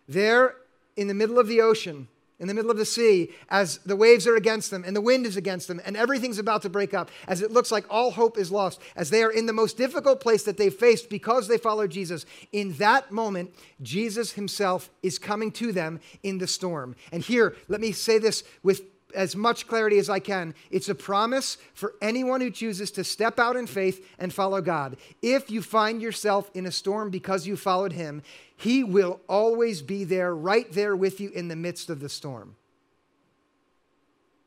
There 0.08 0.56
in 0.96 1.10
the 1.10 1.14
middle 1.14 1.38
of 1.38 1.48
the 1.48 1.60
ocean, 1.60 2.08
in 2.42 2.48
the 2.48 2.54
middle 2.54 2.72
of 2.72 2.78
the 2.78 2.86
sea 2.86 3.30
as 3.50 3.78
the 3.86 3.96
waves 3.96 4.28
are 4.28 4.36
against 4.36 4.72
them 4.72 4.84
and 4.84 4.96
the 4.96 5.02
wind 5.02 5.26
is 5.26 5.38
against 5.38 5.68
them 5.70 5.80
and 5.86 5.96
everything's 5.96 6.40
about 6.40 6.64
to 6.64 6.70
break 6.70 6.94
up, 6.94 7.10
as 7.28 7.42
it 7.42 7.52
looks 7.52 7.72
like 7.72 7.86
all 7.90 8.12
hope 8.12 8.38
is 8.38 8.52
lost, 8.52 8.82
as 8.96 9.10
they 9.10 9.24
are 9.24 9.32
in 9.32 9.46
the 9.46 9.54
most 9.54 9.78
difficult 9.78 10.20
place 10.20 10.44
that 10.44 10.58
they've 10.58 10.74
faced 10.74 11.10
because 11.10 11.48
they 11.48 11.58
follow 11.58 11.88
Jesus. 11.88 12.26
In 12.52 12.74
that 12.74 13.12
moment, 13.12 13.54
Jesus 13.82 14.34
himself 14.34 14.90
is 15.04 15.20
coming 15.20 15.52
to 15.54 15.72
them 15.72 16.00
in 16.24 16.40
the 16.40 16.48
storm. 16.48 16.96
And 17.12 17.24
here, 17.24 17.56
let 17.70 17.80
me 17.80 17.92
say 17.92 18.18
this 18.18 18.44
with 18.64 18.91
as 19.14 19.36
much 19.36 19.68
clarity 19.68 19.98
as 19.98 20.10
I 20.10 20.20
can. 20.20 20.54
It's 20.70 20.90
a 20.90 20.96
promise 20.96 21.58
for 21.74 21.94
anyone 22.02 22.42
who 22.42 22.52
chooses 22.52 22.92
to 22.92 23.04
step 23.04 23.40
out 23.40 23.56
in 23.56 23.68
faith 23.68 24.06
and 24.20 24.34
follow 24.34 24.62
God. 24.62 24.98
If 25.22 25.50
you 25.50 25.62
find 25.62 26.02
yourself 26.02 26.50
in 26.54 26.66
a 26.66 26.72
storm 26.72 27.10
because 27.10 27.48
you 27.48 27.56
followed 27.56 27.94
Him, 27.94 28.24
He 28.56 28.84
will 28.84 29.22
always 29.28 29.82
be 29.82 30.04
there, 30.04 30.36
right 30.36 30.72
there 30.72 30.96
with 30.96 31.20
you 31.20 31.30
in 31.30 31.48
the 31.48 31.56
midst 31.56 31.90
of 31.90 32.00
the 32.00 32.10
storm. 32.10 32.56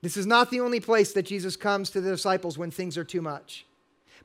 This 0.02 0.16
is 0.16 0.26
not 0.26 0.50
the 0.50 0.60
only 0.60 0.80
place 0.80 1.12
that 1.14 1.24
Jesus 1.24 1.56
comes 1.56 1.88
to 1.90 2.00
the 2.00 2.10
disciples 2.10 2.58
when 2.58 2.70
things 2.70 2.98
are 2.98 3.04
too 3.04 3.22
much 3.22 3.64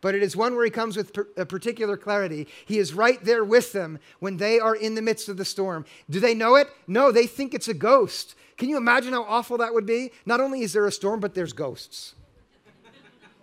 but 0.01 0.15
it 0.15 0.23
is 0.23 0.35
one 0.35 0.55
where 0.55 0.65
he 0.65 0.71
comes 0.71 0.95
with 0.95 1.15
a 1.37 1.45
particular 1.45 1.97
clarity. 1.97 2.47
He 2.65 2.77
is 2.77 2.93
right 2.93 3.23
there 3.23 3.43
with 3.43 3.73
them 3.73 3.99
when 4.19 4.37
they 4.37 4.59
are 4.59 4.75
in 4.75 4.95
the 4.95 5.01
midst 5.01 5.29
of 5.29 5.37
the 5.37 5.45
storm. 5.45 5.85
Do 6.09 6.19
they 6.19 6.33
know 6.33 6.55
it? 6.55 6.69
No, 6.87 7.11
they 7.11 7.27
think 7.27 7.53
it's 7.53 7.67
a 7.67 7.73
ghost. 7.73 8.35
Can 8.57 8.69
you 8.69 8.77
imagine 8.77 9.13
how 9.13 9.23
awful 9.23 9.57
that 9.57 9.73
would 9.73 9.85
be? 9.85 10.11
Not 10.25 10.41
only 10.41 10.61
is 10.61 10.73
there 10.73 10.85
a 10.85 10.91
storm, 10.91 11.19
but 11.19 11.33
there's 11.33 11.53
ghosts. 11.53 12.15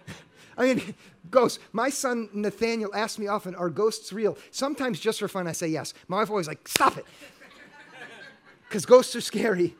I 0.59 0.75
mean, 0.75 0.95
ghosts. 1.31 1.59
My 1.73 1.91
son 1.91 2.29
Nathaniel 2.33 2.95
asks 2.95 3.19
me 3.19 3.26
often, 3.26 3.55
Are 3.55 3.71
ghosts 3.71 4.12
real? 4.12 4.37
Sometimes 4.50 5.00
just 5.00 5.19
for 5.19 5.29
fun, 5.29 5.47
I 5.47 5.53
say 5.53 5.69
yes. 5.69 5.95
My 6.09 6.19
wife 6.19 6.31
always 6.31 6.49
like, 6.49 6.67
Stop 6.69 6.99
it. 6.99 7.07
Because 8.69 8.85
ghosts 8.85 9.15
are 9.15 9.21
scary. 9.21 9.76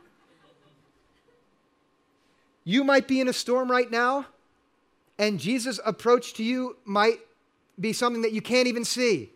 You 2.63 2.85
might 2.85 3.09
be 3.09 3.21
in 3.21 3.29
a 3.29 3.33
storm 3.33 3.71
right 3.71 3.91
now, 3.91 4.27
and 5.19 5.41
Jesus' 5.41 5.81
approach 5.85 6.35
to 6.35 6.45
you 6.45 6.77
might 6.85 7.19
be 7.79 7.93
something 7.93 8.23
that 8.23 8.33
you 8.33 8.43
can't 8.43 8.69
even 8.69 8.85
see. 8.85 9.31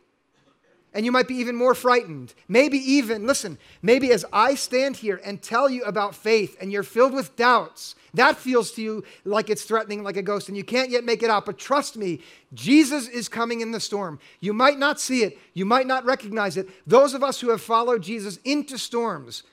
And 0.92 1.04
you 1.06 1.12
might 1.12 1.28
be 1.28 1.36
even 1.36 1.54
more 1.54 1.74
frightened. 1.74 2.34
Maybe 2.48 2.78
even, 2.78 3.24
listen, 3.24 3.58
maybe 3.80 4.10
as 4.12 4.24
I 4.32 4.56
stand 4.56 4.96
here 4.96 5.20
and 5.24 5.40
tell 5.40 5.70
you 5.70 5.84
about 5.84 6.16
faith 6.16 6.56
and 6.60 6.72
you're 6.72 6.82
filled 6.82 7.12
with 7.12 7.36
doubts, 7.36 7.94
that 8.14 8.36
feels 8.36 8.72
to 8.72 8.82
you 8.82 9.04
like 9.24 9.50
it's 9.50 9.62
threatening, 9.62 10.02
like 10.02 10.16
a 10.16 10.22
ghost, 10.22 10.48
and 10.48 10.56
you 10.56 10.64
can't 10.64 10.90
yet 10.90 11.04
make 11.04 11.22
it 11.22 11.30
out. 11.30 11.46
But 11.46 11.58
trust 11.58 11.96
me, 11.96 12.20
Jesus 12.54 13.06
is 13.06 13.28
coming 13.28 13.60
in 13.60 13.70
the 13.70 13.78
storm. 13.78 14.18
You 14.40 14.52
might 14.52 14.80
not 14.80 15.00
see 15.00 15.22
it, 15.22 15.38
you 15.54 15.64
might 15.64 15.86
not 15.86 16.04
recognize 16.04 16.56
it. 16.56 16.68
Those 16.88 17.14
of 17.14 17.22
us 17.22 17.40
who 17.40 17.50
have 17.50 17.62
followed 17.62 18.02
Jesus 18.02 18.40
into 18.44 18.76
storms, 18.76 19.44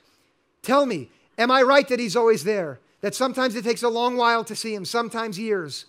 tell 0.62 0.86
me, 0.86 1.08
am 1.38 1.52
I 1.52 1.62
right 1.62 1.86
that 1.86 2.00
he's 2.00 2.16
always 2.16 2.42
there? 2.42 2.80
That 3.00 3.14
sometimes 3.14 3.54
it 3.54 3.62
takes 3.62 3.84
a 3.84 3.88
long 3.88 4.16
while 4.16 4.42
to 4.42 4.56
see 4.56 4.74
him, 4.74 4.84
sometimes 4.84 5.38
years. 5.38 5.86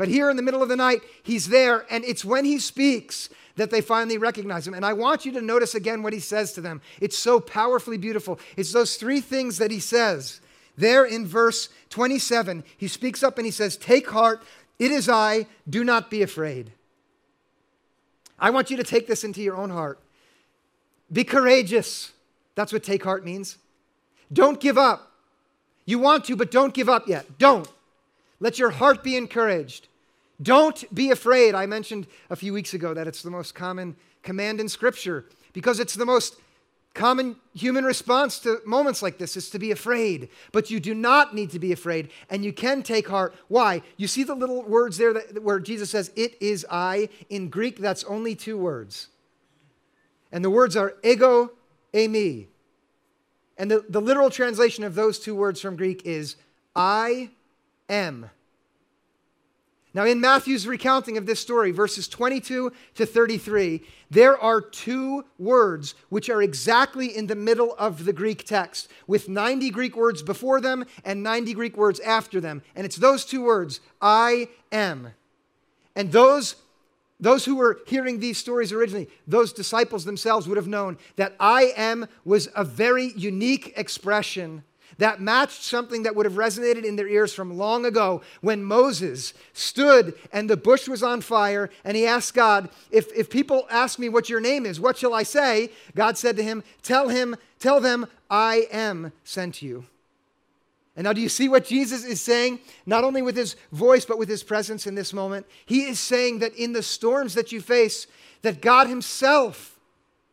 But 0.00 0.08
here 0.08 0.30
in 0.30 0.36
the 0.36 0.42
middle 0.42 0.62
of 0.62 0.70
the 0.70 0.76
night, 0.76 1.02
he's 1.22 1.50
there, 1.50 1.84
and 1.90 2.06
it's 2.06 2.24
when 2.24 2.46
he 2.46 2.58
speaks 2.58 3.28
that 3.56 3.70
they 3.70 3.82
finally 3.82 4.16
recognize 4.16 4.66
him. 4.66 4.72
And 4.72 4.82
I 4.82 4.94
want 4.94 5.26
you 5.26 5.32
to 5.32 5.42
notice 5.42 5.74
again 5.74 6.02
what 6.02 6.14
he 6.14 6.20
says 6.20 6.54
to 6.54 6.62
them. 6.62 6.80
It's 7.02 7.18
so 7.18 7.38
powerfully 7.38 7.98
beautiful. 7.98 8.40
It's 8.56 8.72
those 8.72 8.96
three 8.96 9.20
things 9.20 9.58
that 9.58 9.70
he 9.70 9.78
says. 9.78 10.40
There 10.74 11.04
in 11.04 11.26
verse 11.26 11.68
27, 11.90 12.64
he 12.78 12.88
speaks 12.88 13.22
up 13.22 13.36
and 13.36 13.44
he 13.44 13.50
says, 13.50 13.76
Take 13.76 14.08
heart, 14.08 14.42
it 14.78 14.90
is 14.90 15.06
I, 15.06 15.44
do 15.68 15.84
not 15.84 16.10
be 16.10 16.22
afraid. 16.22 16.72
I 18.38 18.48
want 18.48 18.70
you 18.70 18.78
to 18.78 18.84
take 18.84 19.06
this 19.06 19.22
into 19.22 19.42
your 19.42 19.56
own 19.58 19.68
heart. 19.68 20.00
Be 21.12 21.24
courageous. 21.24 22.12
That's 22.54 22.72
what 22.72 22.82
take 22.82 23.04
heart 23.04 23.22
means. 23.22 23.58
Don't 24.32 24.60
give 24.60 24.78
up. 24.78 25.12
You 25.84 25.98
want 25.98 26.24
to, 26.24 26.36
but 26.36 26.50
don't 26.50 26.72
give 26.72 26.88
up 26.88 27.06
yet. 27.06 27.36
Don't. 27.38 27.68
Let 28.42 28.58
your 28.58 28.70
heart 28.70 29.04
be 29.04 29.18
encouraged. 29.18 29.88
Don't 30.42 30.92
be 30.94 31.10
afraid. 31.10 31.54
I 31.54 31.66
mentioned 31.66 32.06
a 32.30 32.36
few 32.36 32.52
weeks 32.52 32.74
ago 32.74 32.94
that 32.94 33.06
it's 33.06 33.22
the 33.22 33.30
most 33.30 33.54
common 33.54 33.96
command 34.22 34.60
in 34.60 34.68
Scripture 34.68 35.26
because 35.52 35.80
it's 35.80 35.94
the 35.94 36.06
most 36.06 36.36
common 36.94 37.36
human 37.54 37.84
response 37.84 38.38
to 38.40 38.60
moments 38.66 39.02
like 39.02 39.18
this 39.18 39.36
is 39.36 39.50
to 39.50 39.58
be 39.58 39.70
afraid. 39.70 40.28
But 40.52 40.70
you 40.70 40.80
do 40.80 40.94
not 40.94 41.34
need 41.34 41.50
to 41.50 41.58
be 41.58 41.72
afraid, 41.72 42.10
and 42.28 42.44
you 42.44 42.52
can 42.52 42.82
take 42.82 43.08
heart. 43.08 43.34
Why? 43.48 43.82
You 43.96 44.08
see 44.08 44.24
the 44.24 44.34
little 44.34 44.62
words 44.62 44.98
there 44.98 45.12
that, 45.12 45.42
where 45.42 45.60
Jesus 45.60 45.90
says, 45.90 46.10
It 46.16 46.36
is 46.40 46.66
I. 46.70 47.08
In 47.28 47.48
Greek, 47.48 47.78
that's 47.78 48.04
only 48.04 48.34
two 48.34 48.58
words. 48.58 49.08
And 50.32 50.44
the 50.44 50.50
words 50.50 50.76
are 50.76 50.94
ego, 51.02 51.52
eimi. 51.92 52.46
And 53.58 53.70
the, 53.70 53.84
the 53.88 54.00
literal 54.00 54.30
translation 54.30 54.84
of 54.84 54.94
those 54.94 55.18
two 55.18 55.34
words 55.34 55.60
from 55.60 55.76
Greek 55.76 56.02
is 56.06 56.36
I 56.74 57.30
am. 57.88 58.30
Now, 59.92 60.04
in 60.04 60.20
Matthew's 60.20 60.68
recounting 60.68 61.16
of 61.16 61.26
this 61.26 61.40
story, 61.40 61.72
verses 61.72 62.06
22 62.06 62.72
to 62.94 63.06
33, 63.06 63.82
there 64.08 64.38
are 64.38 64.60
two 64.60 65.24
words 65.36 65.96
which 66.10 66.30
are 66.30 66.42
exactly 66.42 67.16
in 67.16 67.26
the 67.26 67.34
middle 67.34 67.74
of 67.76 68.04
the 68.04 68.12
Greek 68.12 68.44
text, 68.44 68.88
with 69.08 69.28
90 69.28 69.70
Greek 69.70 69.96
words 69.96 70.22
before 70.22 70.60
them 70.60 70.84
and 71.04 71.24
90 71.24 71.54
Greek 71.54 71.76
words 71.76 71.98
after 72.00 72.40
them. 72.40 72.62
And 72.76 72.84
it's 72.84 72.96
those 72.96 73.24
two 73.24 73.42
words, 73.42 73.80
I 74.00 74.48
am. 74.70 75.08
And 75.96 76.12
those, 76.12 76.54
those 77.18 77.44
who 77.44 77.56
were 77.56 77.80
hearing 77.88 78.20
these 78.20 78.38
stories 78.38 78.72
originally, 78.72 79.08
those 79.26 79.52
disciples 79.52 80.04
themselves 80.04 80.46
would 80.46 80.56
have 80.56 80.68
known 80.68 80.98
that 81.16 81.34
I 81.40 81.72
am 81.76 82.06
was 82.24 82.48
a 82.54 82.62
very 82.62 83.12
unique 83.16 83.72
expression 83.76 84.62
that 84.98 85.20
matched 85.20 85.62
something 85.62 86.02
that 86.02 86.14
would 86.14 86.26
have 86.26 86.34
resonated 86.34 86.84
in 86.84 86.96
their 86.96 87.08
ears 87.08 87.32
from 87.32 87.56
long 87.56 87.84
ago 87.84 88.22
when 88.40 88.62
Moses 88.62 89.34
stood 89.52 90.14
and 90.32 90.48
the 90.48 90.56
bush 90.56 90.88
was 90.88 91.02
on 91.02 91.20
fire 91.20 91.70
and 91.84 91.96
he 91.96 92.06
asked 92.06 92.34
God, 92.34 92.68
if, 92.90 93.12
if 93.14 93.30
people 93.30 93.66
ask 93.70 93.98
me 93.98 94.08
what 94.08 94.28
your 94.28 94.40
name 94.40 94.66
is, 94.66 94.80
what 94.80 94.98
shall 94.98 95.14
I 95.14 95.22
say? 95.22 95.70
God 95.94 96.18
said 96.18 96.36
to 96.36 96.42
him, 96.42 96.62
Tell 96.82 97.08
him, 97.08 97.36
tell 97.58 97.80
them, 97.80 98.06
I 98.30 98.66
am 98.70 99.12
sent 99.24 99.62
you. 99.62 99.86
And 100.96 101.04
now, 101.04 101.12
do 101.12 101.20
you 101.20 101.28
see 101.28 101.48
what 101.48 101.64
Jesus 101.64 102.04
is 102.04 102.20
saying? 102.20 102.58
Not 102.84 103.04
only 103.04 103.22
with 103.22 103.36
his 103.36 103.56
voice, 103.72 104.04
but 104.04 104.18
with 104.18 104.28
his 104.28 104.42
presence 104.42 104.86
in 104.86 104.96
this 104.96 105.12
moment. 105.12 105.46
He 105.64 105.84
is 105.84 106.00
saying 106.00 106.40
that 106.40 106.54
in 106.54 106.72
the 106.72 106.82
storms 106.82 107.34
that 107.34 107.52
you 107.52 107.60
face, 107.60 108.06
that 108.42 108.60
God 108.60 108.86
Himself 108.86 109.78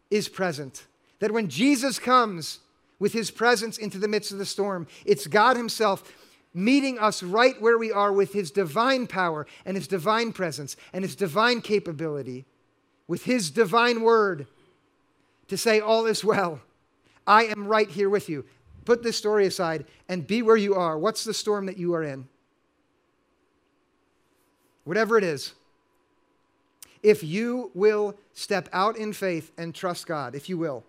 is 0.09 0.29
present. 0.29 0.85
That 1.19 1.31
when 1.31 1.49
Jesus 1.49 1.99
comes, 1.99 2.59
with 2.99 3.13
his 3.13 3.31
presence 3.31 3.77
into 3.77 3.97
the 3.97 4.07
midst 4.07 4.31
of 4.31 4.37
the 4.37 4.45
storm. 4.45 4.87
It's 5.05 5.27
God 5.27 5.57
himself 5.57 6.11
meeting 6.53 6.97
us 6.97 7.21
right 7.21 7.61
where 7.61 7.77
we 7.77 7.91
are 7.91 8.11
with 8.11 8.33
his 8.33 8.51
divine 8.51 9.05
power 9.07 9.45
and 9.65 9.77
his 9.77 9.87
divine 9.87 10.33
presence 10.33 10.75
and 10.91 11.03
his 11.03 11.15
divine 11.15 11.61
capability, 11.61 12.45
with 13.07 13.23
his 13.25 13.51
divine 13.51 14.01
word 14.01 14.47
to 15.47 15.57
say, 15.57 15.79
All 15.79 16.05
is 16.05 16.23
well. 16.23 16.61
I 17.25 17.43
am 17.43 17.67
right 17.67 17.89
here 17.89 18.09
with 18.09 18.29
you. 18.29 18.45
Put 18.85 19.03
this 19.03 19.17
story 19.17 19.45
aside 19.45 19.85
and 20.07 20.25
be 20.25 20.41
where 20.41 20.55
you 20.55 20.73
are. 20.73 20.97
What's 20.97 21.23
the 21.23 21.33
storm 21.33 21.65
that 21.65 21.77
you 21.77 21.93
are 21.93 22.03
in? 22.03 22.27
Whatever 24.85 25.17
it 25.17 25.23
is. 25.25 25.53
If 27.03 27.23
you 27.23 27.69
will 27.73 28.15
step 28.33 28.69
out 28.71 28.97
in 28.97 29.13
faith 29.13 29.51
and 29.57 29.75
trust 29.75 30.07
God, 30.07 30.35
if 30.35 30.49
you 30.49 30.57
will, 30.57 30.83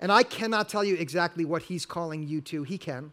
and 0.00 0.12
I 0.12 0.22
cannot 0.22 0.68
tell 0.68 0.84
you 0.84 0.96
exactly 0.96 1.44
what 1.44 1.62
He's 1.62 1.86
calling 1.86 2.26
you 2.26 2.40
to. 2.42 2.62
He 2.62 2.78
can. 2.78 3.12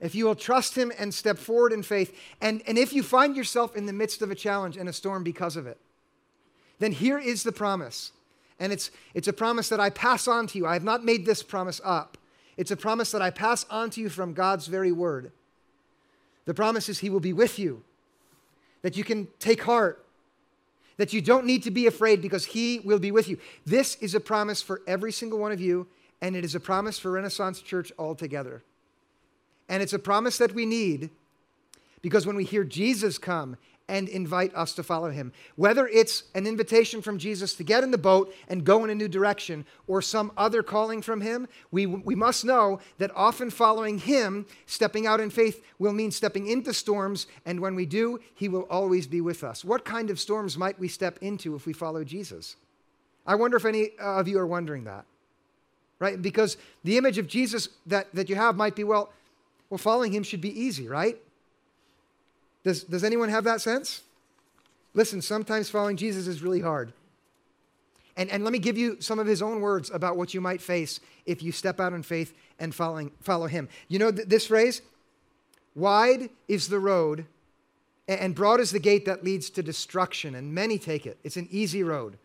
If 0.00 0.14
you 0.14 0.26
will 0.26 0.34
trust 0.34 0.76
Him 0.76 0.92
and 0.98 1.12
step 1.12 1.38
forward 1.38 1.72
in 1.72 1.82
faith, 1.82 2.16
and, 2.40 2.62
and 2.66 2.78
if 2.78 2.92
you 2.92 3.02
find 3.02 3.36
yourself 3.36 3.74
in 3.74 3.86
the 3.86 3.92
midst 3.92 4.22
of 4.22 4.30
a 4.30 4.34
challenge 4.34 4.76
and 4.76 4.88
a 4.88 4.92
storm 4.92 5.24
because 5.24 5.56
of 5.56 5.66
it, 5.66 5.78
then 6.78 6.92
here 6.92 7.18
is 7.18 7.42
the 7.42 7.52
promise. 7.52 8.12
And 8.60 8.72
it's, 8.72 8.90
it's 9.14 9.28
a 9.28 9.32
promise 9.32 9.68
that 9.68 9.80
I 9.80 9.90
pass 9.90 10.28
on 10.28 10.46
to 10.48 10.58
you. 10.58 10.66
I 10.66 10.74
have 10.74 10.84
not 10.84 11.04
made 11.04 11.26
this 11.26 11.42
promise 11.42 11.80
up. 11.84 12.18
It's 12.56 12.70
a 12.70 12.76
promise 12.76 13.10
that 13.10 13.22
I 13.22 13.30
pass 13.30 13.66
on 13.68 13.90
to 13.90 14.00
you 14.00 14.08
from 14.08 14.32
God's 14.32 14.66
very 14.66 14.92
word. 14.92 15.32
The 16.44 16.54
promise 16.54 16.88
is 16.88 16.98
He 17.00 17.10
will 17.10 17.20
be 17.20 17.32
with 17.32 17.58
you, 17.58 17.82
that 18.82 18.96
you 18.96 19.04
can 19.04 19.28
take 19.38 19.62
heart, 19.62 20.03
that 20.96 21.12
you 21.12 21.20
don't 21.20 21.46
need 21.46 21.62
to 21.64 21.70
be 21.70 21.86
afraid 21.86 22.22
because 22.22 22.44
He 22.44 22.80
will 22.80 22.98
be 22.98 23.10
with 23.10 23.28
you. 23.28 23.38
This 23.64 23.96
is 23.96 24.14
a 24.14 24.20
promise 24.20 24.62
for 24.62 24.82
every 24.86 25.12
single 25.12 25.38
one 25.38 25.52
of 25.52 25.60
you, 25.60 25.86
and 26.20 26.36
it 26.36 26.44
is 26.44 26.54
a 26.54 26.60
promise 26.60 26.98
for 26.98 27.10
Renaissance 27.10 27.60
Church 27.60 27.92
altogether. 27.98 28.62
And 29.68 29.82
it's 29.82 29.92
a 29.92 29.98
promise 29.98 30.38
that 30.38 30.54
we 30.54 30.66
need 30.66 31.10
because 32.02 32.26
when 32.26 32.36
we 32.36 32.44
hear 32.44 32.64
Jesus 32.64 33.16
come 33.16 33.56
and 33.88 34.08
invite 34.08 34.54
us 34.54 34.72
to 34.74 34.82
follow 34.82 35.10
him. 35.10 35.32
Whether 35.56 35.86
it's 35.86 36.24
an 36.34 36.46
invitation 36.46 37.02
from 37.02 37.18
Jesus 37.18 37.54
to 37.54 37.64
get 37.64 37.84
in 37.84 37.90
the 37.90 37.98
boat 37.98 38.34
and 38.48 38.64
go 38.64 38.82
in 38.82 38.90
a 38.90 38.94
new 38.94 39.08
direction 39.08 39.66
or 39.86 40.00
some 40.00 40.32
other 40.36 40.62
calling 40.62 41.02
from 41.02 41.20
him, 41.20 41.48
we, 41.70 41.84
we 41.86 42.14
must 42.14 42.44
know 42.44 42.80
that 42.98 43.10
often 43.14 43.50
following 43.50 43.98
him, 43.98 44.46
stepping 44.66 45.06
out 45.06 45.20
in 45.20 45.28
faith, 45.28 45.62
will 45.78 45.92
mean 45.92 46.10
stepping 46.10 46.46
into 46.46 46.72
storms. 46.72 47.26
And 47.44 47.60
when 47.60 47.74
we 47.74 47.84
do, 47.84 48.20
he 48.34 48.48
will 48.48 48.66
always 48.70 49.06
be 49.06 49.20
with 49.20 49.44
us. 49.44 49.64
What 49.64 49.84
kind 49.84 50.08
of 50.08 50.18
storms 50.18 50.56
might 50.56 50.78
we 50.78 50.88
step 50.88 51.18
into 51.20 51.54
if 51.54 51.66
we 51.66 51.74
follow 51.74 52.04
Jesus? 52.04 52.56
I 53.26 53.34
wonder 53.34 53.56
if 53.56 53.66
any 53.66 53.90
of 53.98 54.28
you 54.28 54.38
are 54.38 54.46
wondering 54.46 54.84
that. 54.84 55.04
Right? 55.98 56.20
Because 56.20 56.56
the 56.82 56.96
image 56.96 57.18
of 57.18 57.26
Jesus 57.26 57.68
that, 57.86 58.12
that 58.14 58.28
you 58.28 58.36
have 58.36 58.56
might 58.56 58.74
be, 58.74 58.84
well, 58.84 59.12
well, 59.70 59.78
following 59.78 60.12
him 60.12 60.22
should 60.22 60.40
be 60.40 60.58
easy, 60.58 60.88
right? 60.88 61.18
Does, 62.64 62.82
does 62.84 63.04
anyone 63.04 63.28
have 63.28 63.44
that 63.44 63.60
sense? 63.60 64.02
Listen, 64.94 65.20
sometimes 65.20 65.68
following 65.68 65.96
Jesus 65.96 66.26
is 66.26 66.42
really 66.42 66.60
hard. 66.60 66.92
And, 68.16 68.30
and 68.30 68.44
let 68.44 68.52
me 68.52 68.58
give 68.58 68.78
you 68.78 69.00
some 69.00 69.18
of 69.18 69.26
his 69.26 69.42
own 69.42 69.60
words 69.60 69.90
about 69.90 70.16
what 70.16 70.34
you 70.34 70.40
might 70.40 70.62
face 70.62 71.00
if 71.26 71.42
you 71.42 71.52
step 71.52 71.80
out 71.80 71.92
in 71.92 72.02
faith 72.02 72.32
and 72.58 72.74
following, 72.74 73.10
follow 73.20 73.46
him. 73.46 73.68
You 73.88 73.98
know 73.98 74.12
th- 74.12 74.28
this 74.28 74.46
phrase? 74.46 74.82
Wide 75.74 76.30
is 76.46 76.68
the 76.68 76.78
road, 76.78 77.26
and 78.06 78.34
broad 78.34 78.60
is 78.60 78.70
the 78.70 78.78
gate 78.78 79.06
that 79.06 79.24
leads 79.24 79.50
to 79.50 79.62
destruction, 79.62 80.36
and 80.36 80.54
many 80.54 80.78
take 80.78 81.06
it. 81.06 81.18
It's 81.24 81.36
an 81.36 81.48
easy 81.50 81.82
road. 81.82 82.16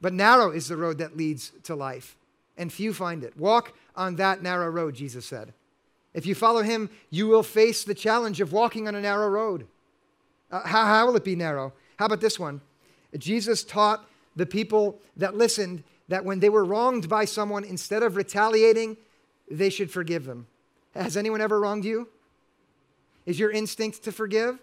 But 0.00 0.12
narrow 0.12 0.50
is 0.50 0.68
the 0.68 0.76
road 0.76 0.98
that 0.98 1.16
leads 1.16 1.50
to 1.64 1.74
life, 1.74 2.16
and 2.56 2.72
few 2.72 2.94
find 2.94 3.24
it. 3.24 3.36
Walk 3.36 3.72
on 3.96 4.16
that 4.16 4.42
narrow 4.42 4.68
road, 4.70 4.94
Jesus 4.94 5.26
said. 5.26 5.52
If 6.14 6.26
you 6.26 6.34
follow 6.34 6.62
him, 6.62 6.90
you 7.10 7.26
will 7.26 7.42
face 7.42 7.84
the 7.84 7.94
challenge 7.94 8.40
of 8.40 8.52
walking 8.52 8.86
on 8.86 8.94
a 8.94 9.00
narrow 9.00 9.28
road. 9.28 9.66
Uh, 10.50 10.66
how, 10.66 10.84
how 10.84 11.06
will 11.06 11.16
it 11.16 11.24
be 11.24 11.36
narrow? 11.36 11.72
How 11.96 12.06
about 12.06 12.20
this 12.20 12.38
one? 12.38 12.60
Jesus 13.16 13.64
taught 13.64 14.06
the 14.36 14.46
people 14.46 14.98
that 15.16 15.36
listened 15.36 15.84
that 16.08 16.24
when 16.24 16.40
they 16.40 16.48
were 16.48 16.64
wronged 16.64 17.08
by 17.08 17.24
someone, 17.24 17.64
instead 17.64 18.02
of 18.02 18.16
retaliating, 18.16 18.96
they 19.50 19.70
should 19.70 19.90
forgive 19.90 20.24
them. 20.24 20.46
Has 20.94 21.16
anyone 21.16 21.40
ever 21.40 21.60
wronged 21.60 21.84
you? 21.84 22.08
Is 23.24 23.38
your 23.38 23.50
instinct 23.50 24.02
to 24.04 24.12
forgive? 24.12 24.58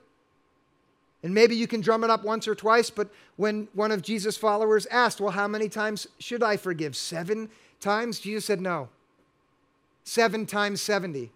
And 1.23 1.33
maybe 1.33 1.55
you 1.55 1.67
can 1.67 1.81
drum 1.81 2.03
it 2.03 2.09
up 2.09 2.23
once 2.23 2.47
or 2.47 2.55
twice, 2.55 2.89
but 2.89 3.09
when 3.35 3.67
one 3.73 3.91
of 3.91 4.01
Jesus' 4.01 4.38
followers 4.38 4.85
asked, 4.88 5.19
Well, 5.19 5.31
how 5.31 5.47
many 5.47 5.67
times 5.67 6.07
should 6.19 6.43
I 6.43 6.55
forgive? 6.55 6.95
Seven 6.95 7.49
times? 7.79 8.19
Jesus 8.19 8.45
said, 8.45 8.62
No. 8.62 8.89
Seven 10.03 10.45
times 10.45 10.81
70. 10.81 11.31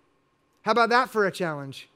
How 0.64 0.72
about 0.72 0.90
that 0.90 1.10
for 1.10 1.26
a 1.26 1.32
challenge? 1.32 1.88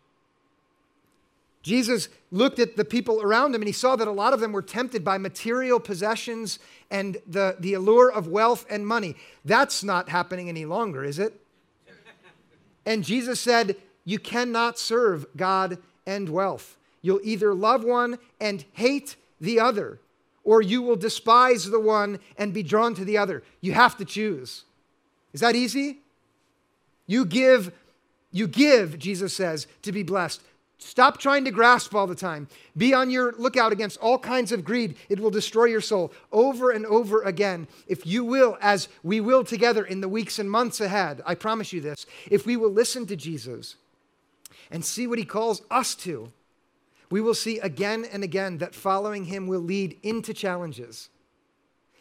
Jesus 1.63 2.08
looked 2.32 2.60
at 2.60 2.77
the 2.77 2.86
people 2.86 3.21
around 3.21 3.53
him 3.53 3.62
and 3.62 3.67
he 3.67 3.73
saw 3.73 3.97
that 3.97 4.08
a 4.08 4.12
lot 4.12 4.32
of 4.32 4.39
them 4.39 4.53
were 4.53 4.62
tempted 4.62 5.03
by 5.03 5.17
material 5.17 5.80
possessions 5.82 6.60
and 6.89 7.17
the, 7.27 7.58
the 7.60 7.73
allure 7.73 8.10
of 8.10 8.27
wealth 8.27 8.65
and 8.69 8.88
money. 8.88 9.15
That's 9.43 9.84
not 9.84 10.08
happening 10.08 10.47
any 10.47 10.63
longer, 10.63 11.03
is 11.03 11.19
it? 11.19 11.41
And 12.86 13.03
Jesus 13.03 13.41
said, 13.41 13.75
You 14.06 14.17
cannot 14.17 14.80
serve 14.80 15.25
God 15.36 15.77
and 16.06 16.30
wealth. 16.30 16.77
You'll 17.01 17.19
either 17.21 17.53
love 17.53 17.84
one 17.84 18.17
and 18.39 18.63
hate 18.71 19.17
the 19.41 19.60
other, 19.60 19.99
or 20.45 20.62
you 20.62 20.82
will 20.82 20.95
despise 20.95 21.69
the 21.69 21.82
one 21.82 22.19
and 22.38 22.53
be 22.53 22.63
drawn 22.63 22.95
to 22.95 23.03
the 23.03 23.17
other. 23.17 23.43
You 23.60 23.73
have 23.73 23.97
to 23.97 24.06
choose. 24.06 24.63
Is 25.34 25.41
that 25.41 25.56
easy? 25.56 25.99
You 27.06 27.25
give, 27.25 27.73
you 28.38 28.47
give, 28.47 29.00
Jesus 29.00 29.34
says, 29.34 29.67
to 29.82 29.91
be 29.91 30.04
blessed. 30.04 30.41
Stop 30.80 31.17
trying 31.17 31.43
to 31.45 31.52
grasp 31.52 31.95
all 31.95 32.06
the 32.06 32.15
time. 32.15 32.47
Be 32.76 32.93
on 32.93 33.10
your 33.10 33.34
lookout 33.34 33.71
against 33.71 33.97
all 34.00 34.19
kinds 34.19 34.52
of 34.52 34.63
greed. 34.63 34.95
It 35.10 35.19
will 35.19 35.32
destroy 35.32 35.65
your 35.65 35.82
soul 35.82 36.13
over 36.32 36.69
and 36.69 36.86
over 36.86 37.23
again. 37.23 37.67
If 37.88 38.06
you 38.06 38.23
will, 38.23 38.58
as 38.62 38.88
we 39.02 39.19
will 39.19 39.43
together 39.43 39.84
in 39.84 40.02
the 40.02 40.10
weeks 40.10 40.38
and 40.38 40.52
months 40.52 40.80
ahead, 40.80 41.21
I 41.26 41.34
promise 41.34 41.73
you 41.73 41.82
this, 41.82 42.06
if 42.30 42.45
we 42.45 42.58
will 42.58 42.71
listen 42.71 43.08
to 43.08 43.15
Jesus 43.15 43.76
and 44.69 44.86
see 44.86 45.08
what 45.08 45.17
he 45.17 45.26
calls 45.26 45.63
us 45.71 45.95
to, 45.95 46.32
we 47.10 47.21
will 47.21 47.34
see 47.34 47.58
again 47.60 48.06
and 48.12 48.23
again 48.23 48.60
that 48.60 48.76
following 48.76 49.26
him 49.26 49.47
will 49.47 49.62
lead 49.62 49.97
into 50.04 50.34
challenges. 50.34 51.10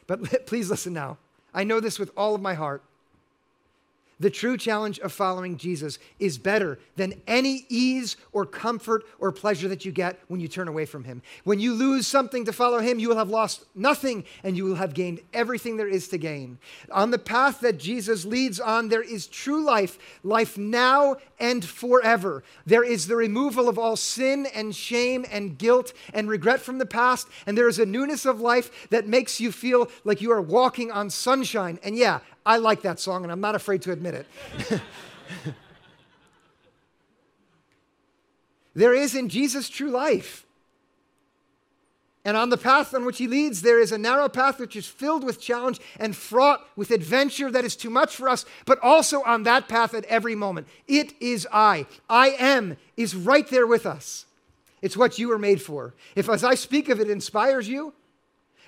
But 0.07 0.47
please 0.47 0.69
listen 0.69 0.93
now. 0.93 1.17
I 1.55 1.65
know 1.65 1.81
this 1.81 1.99
with 1.99 2.11
all 2.15 2.35
of 2.35 2.43
my 2.43 2.53
heart. 2.53 2.83
The 4.19 4.31
true 4.31 4.57
challenge 4.57 4.99
of 5.01 5.13
following 5.13 5.59
Jesus 5.59 5.99
is 6.19 6.39
better 6.39 6.79
than 6.97 7.21
any 7.27 7.67
ease 7.69 8.17
or 8.33 8.47
comfort 8.47 9.05
or 9.19 9.31
pleasure 9.31 9.69
that 9.69 9.85
you 9.85 9.93
get 9.93 10.19
when 10.29 10.41
you 10.41 10.49
turn 10.49 10.69
away 10.69 10.87
from 10.87 11.05
Him. 11.05 11.21
When 11.45 11.61
you 11.61 11.75
lose 11.75 12.07
something 12.07 12.47
to 12.47 12.53
follow 12.53 12.79
Him, 12.79 12.99
you 12.99 13.11
will 13.11 13.19
have 13.19 13.29
lost 13.29 13.67
nothing 13.75 14.25
and 14.43 14.57
you 14.57 14.65
will 14.65 14.77
have 14.77 14.95
gained 14.95 15.21
everything 15.35 15.77
there 15.77 15.89
is 15.89 16.09
to 16.09 16.19
gain. 16.19 16.59
On 16.91 17.11
the 17.11 17.19
path 17.19 17.61
that 17.61 17.79
Jesus 17.79 18.25
leads 18.25 18.59
on, 18.59 18.89
there 18.89 19.03
is 19.03 19.27
true 19.27 19.63
life, 19.63 19.99
life 20.25 20.57
now 20.57 21.17
and 21.39 21.63
forever. 21.63 22.43
There 22.65 22.85
is 22.85 23.09
the 23.09 23.17
removal 23.17 23.69
of 23.69 23.79
all 23.79 23.97
sin 23.97 24.47
and 24.55 24.75
shame 24.75 25.27
and 25.31 25.59
guilt 25.59 25.93
and 26.15 26.27
regret 26.27 26.61
from 26.61 26.79
the 26.79 26.87
past, 26.87 27.29
and 27.47 27.57
there 27.57 27.69
is 27.69 27.79
a 27.79 27.85
newness 27.85 28.25
of 28.25 28.41
life 28.41 28.89
that 28.89 29.07
makes 29.07 29.41
you 29.41 29.53
feel 29.53 29.91
like 30.05 30.23
you 30.23 30.33
are 30.33 30.41
walking 30.41 30.91
on 30.91 31.11
sunshine. 31.11 31.79
And 31.83 31.99
yeah, 31.99 32.21
I 32.47 32.59
like 32.59 32.83
that 32.83 33.01
song, 33.01 33.25
and 33.25 33.33
I'm 33.33 33.41
not 33.41 33.57
afraid 33.57 33.83
to 33.83 33.93
admit 33.93 34.15
it. 34.15 34.81
there 38.75 38.95
is 38.95 39.17
in 39.17 39.29
Jesus 39.29 39.69
true 39.69 39.91
life. 39.91 40.47
And 42.25 42.37
on 42.37 42.51
the 42.51 42.57
path 42.57 42.95
on 42.95 43.05
which 43.05 43.19
he 43.19 43.27
leads, 43.27 43.63
there 43.63 43.81
is 43.81 43.91
a 43.93 43.99
narrow 43.99 44.29
path 44.29 44.61
which 44.61 44.77
is 44.77 44.87
filled 44.87 45.25
with 45.25 45.41
challenge 45.41 45.81
and 45.99 46.15
fraught 46.15 46.61
with 46.77 46.91
adventure 46.93 47.51
that 47.51 47.65
is 47.65 47.77
too 47.77 47.91
much 47.91 48.15
for 48.15 48.29
us, 48.29 48.45
but 48.65 48.81
also 48.83 49.23
on 49.23 49.43
that 49.43 49.69
path 49.69 49.93
at 49.95 50.05
every 50.05 50.35
moment. 50.35 50.69
It 50.87 51.15
is 51.21 51.47
I. 51.53 51.87
I 52.09 52.31
am 52.31 52.77
is 52.97 53.15
right 53.15 53.49
there 53.49 53.67
with 53.67 53.87
us. 53.87 54.27
It's 54.83 54.97
what 54.97 55.19
you 55.19 55.29
were 55.29 55.39
made 55.39 55.63
for. 55.63 55.95
If, 56.15 56.29
as 56.29 56.45
I 56.45 56.55
speak 56.55 56.89
of 56.89 57.01
it, 57.01 57.11
inspires 57.11 57.69
you, 57.69 57.93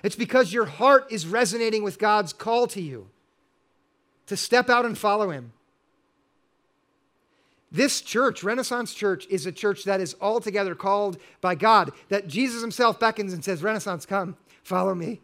it's 0.03 0.15
because 0.15 0.53
your 0.53 0.65
heart 0.65 1.07
is 1.09 1.27
resonating 1.27 1.83
with 1.83 1.99
God's 1.99 2.33
call 2.33 2.67
to 2.67 2.81
you 2.81 3.07
to 4.29 4.37
step 4.37 4.69
out 4.69 4.85
and 4.85 4.97
follow 4.97 5.31
him. 5.31 5.51
This 7.71 8.01
church, 8.01 8.43
Renaissance 8.43 8.93
Church, 8.93 9.27
is 9.27 9.45
a 9.45 9.51
church 9.51 9.83
that 9.83 9.99
is 9.99 10.15
altogether 10.21 10.73
called 10.73 11.17
by 11.41 11.55
God, 11.55 11.91
that 12.09 12.27
Jesus 12.27 12.61
himself 12.61 12.99
beckons 12.99 13.33
and 13.33 13.43
says, 13.43 13.61
Renaissance, 13.61 14.05
come, 14.05 14.37
follow 14.63 14.95
me. 14.95 15.21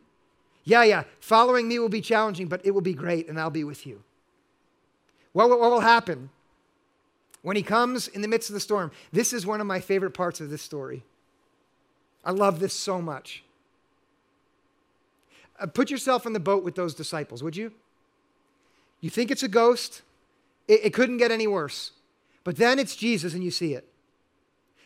Yeah, 0.63 0.83
yeah, 0.83 1.03
following 1.19 1.67
me 1.67 1.79
will 1.79 1.89
be 1.89 2.01
challenging, 2.01 2.47
but 2.47 2.65
it 2.65 2.71
will 2.71 2.81
be 2.81 2.93
great, 2.93 3.29
and 3.29 3.39
I'll 3.39 3.49
be 3.51 3.63
with 3.63 3.85
you. 3.85 4.03
What, 5.33 5.49
what 5.49 5.59
will 5.59 5.81
happen 5.81 6.29
when 7.43 7.55
he 7.55 7.63
comes 7.63 8.07
in 8.07 8.21
the 8.21 8.27
midst 8.27 8.49
of 8.49 8.55
the 8.55 8.59
storm? 8.59 8.91
This 9.11 9.33
is 9.33 9.45
one 9.45 9.61
of 9.61 9.67
my 9.67 9.79
favorite 9.79 10.15
parts 10.15 10.41
of 10.41 10.49
this 10.49 10.61
story. 10.61 11.03
I 12.23 12.31
love 12.31 12.59
this 12.59 12.73
so 12.73 13.01
much. 13.01 13.43
Uh, 15.59 15.67
put 15.67 15.91
yourself 15.91 16.25
in 16.25 16.33
the 16.33 16.39
boat 16.39 16.63
with 16.63 16.73
those 16.73 16.95
disciples, 16.95 17.43
would 17.43 17.55
you? 17.55 17.71
You 19.05 19.11
think 19.11 19.29
it's 19.29 19.43
a 19.43 19.47
ghost, 19.47 20.01
it, 20.67 20.85
it 20.85 20.89
couldn't 20.91 21.17
get 21.17 21.29
any 21.29 21.45
worse. 21.45 21.91
But 22.43 22.55
then 22.55 22.79
it's 22.79 22.95
Jesus 22.95 23.35
and 23.35 23.43
you 23.43 23.51
see 23.51 23.75
it. 23.75 23.87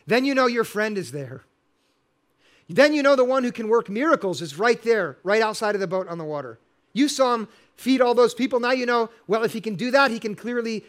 Then 0.06 0.26
you 0.26 0.34
know 0.34 0.44
your 0.44 0.64
friend 0.64 0.98
is 0.98 1.10
there. 1.10 1.44
Then 2.68 2.92
you 2.92 3.02
know 3.02 3.16
the 3.16 3.24
one 3.24 3.44
who 3.44 3.50
can 3.50 3.66
work 3.66 3.88
miracles 3.88 4.42
is 4.42 4.58
right 4.58 4.82
there, 4.82 5.16
right 5.22 5.40
outside 5.40 5.74
of 5.74 5.80
the 5.80 5.86
boat 5.86 6.06
on 6.06 6.18
the 6.18 6.24
water. 6.24 6.58
You 6.92 7.08
saw 7.08 7.32
him 7.32 7.48
feed 7.76 8.02
all 8.02 8.12
those 8.12 8.34
people. 8.34 8.60
Now 8.60 8.72
you 8.72 8.84
know, 8.84 9.08
well, 9.26 9.42
if 9.42 9.54
he 9.54 9.60
can 9.62 9.74
do 9.74 9.90
that, 9.90 10.10
he 10.10 10.18
can 10.18 10.34
clearly 10.34 10.84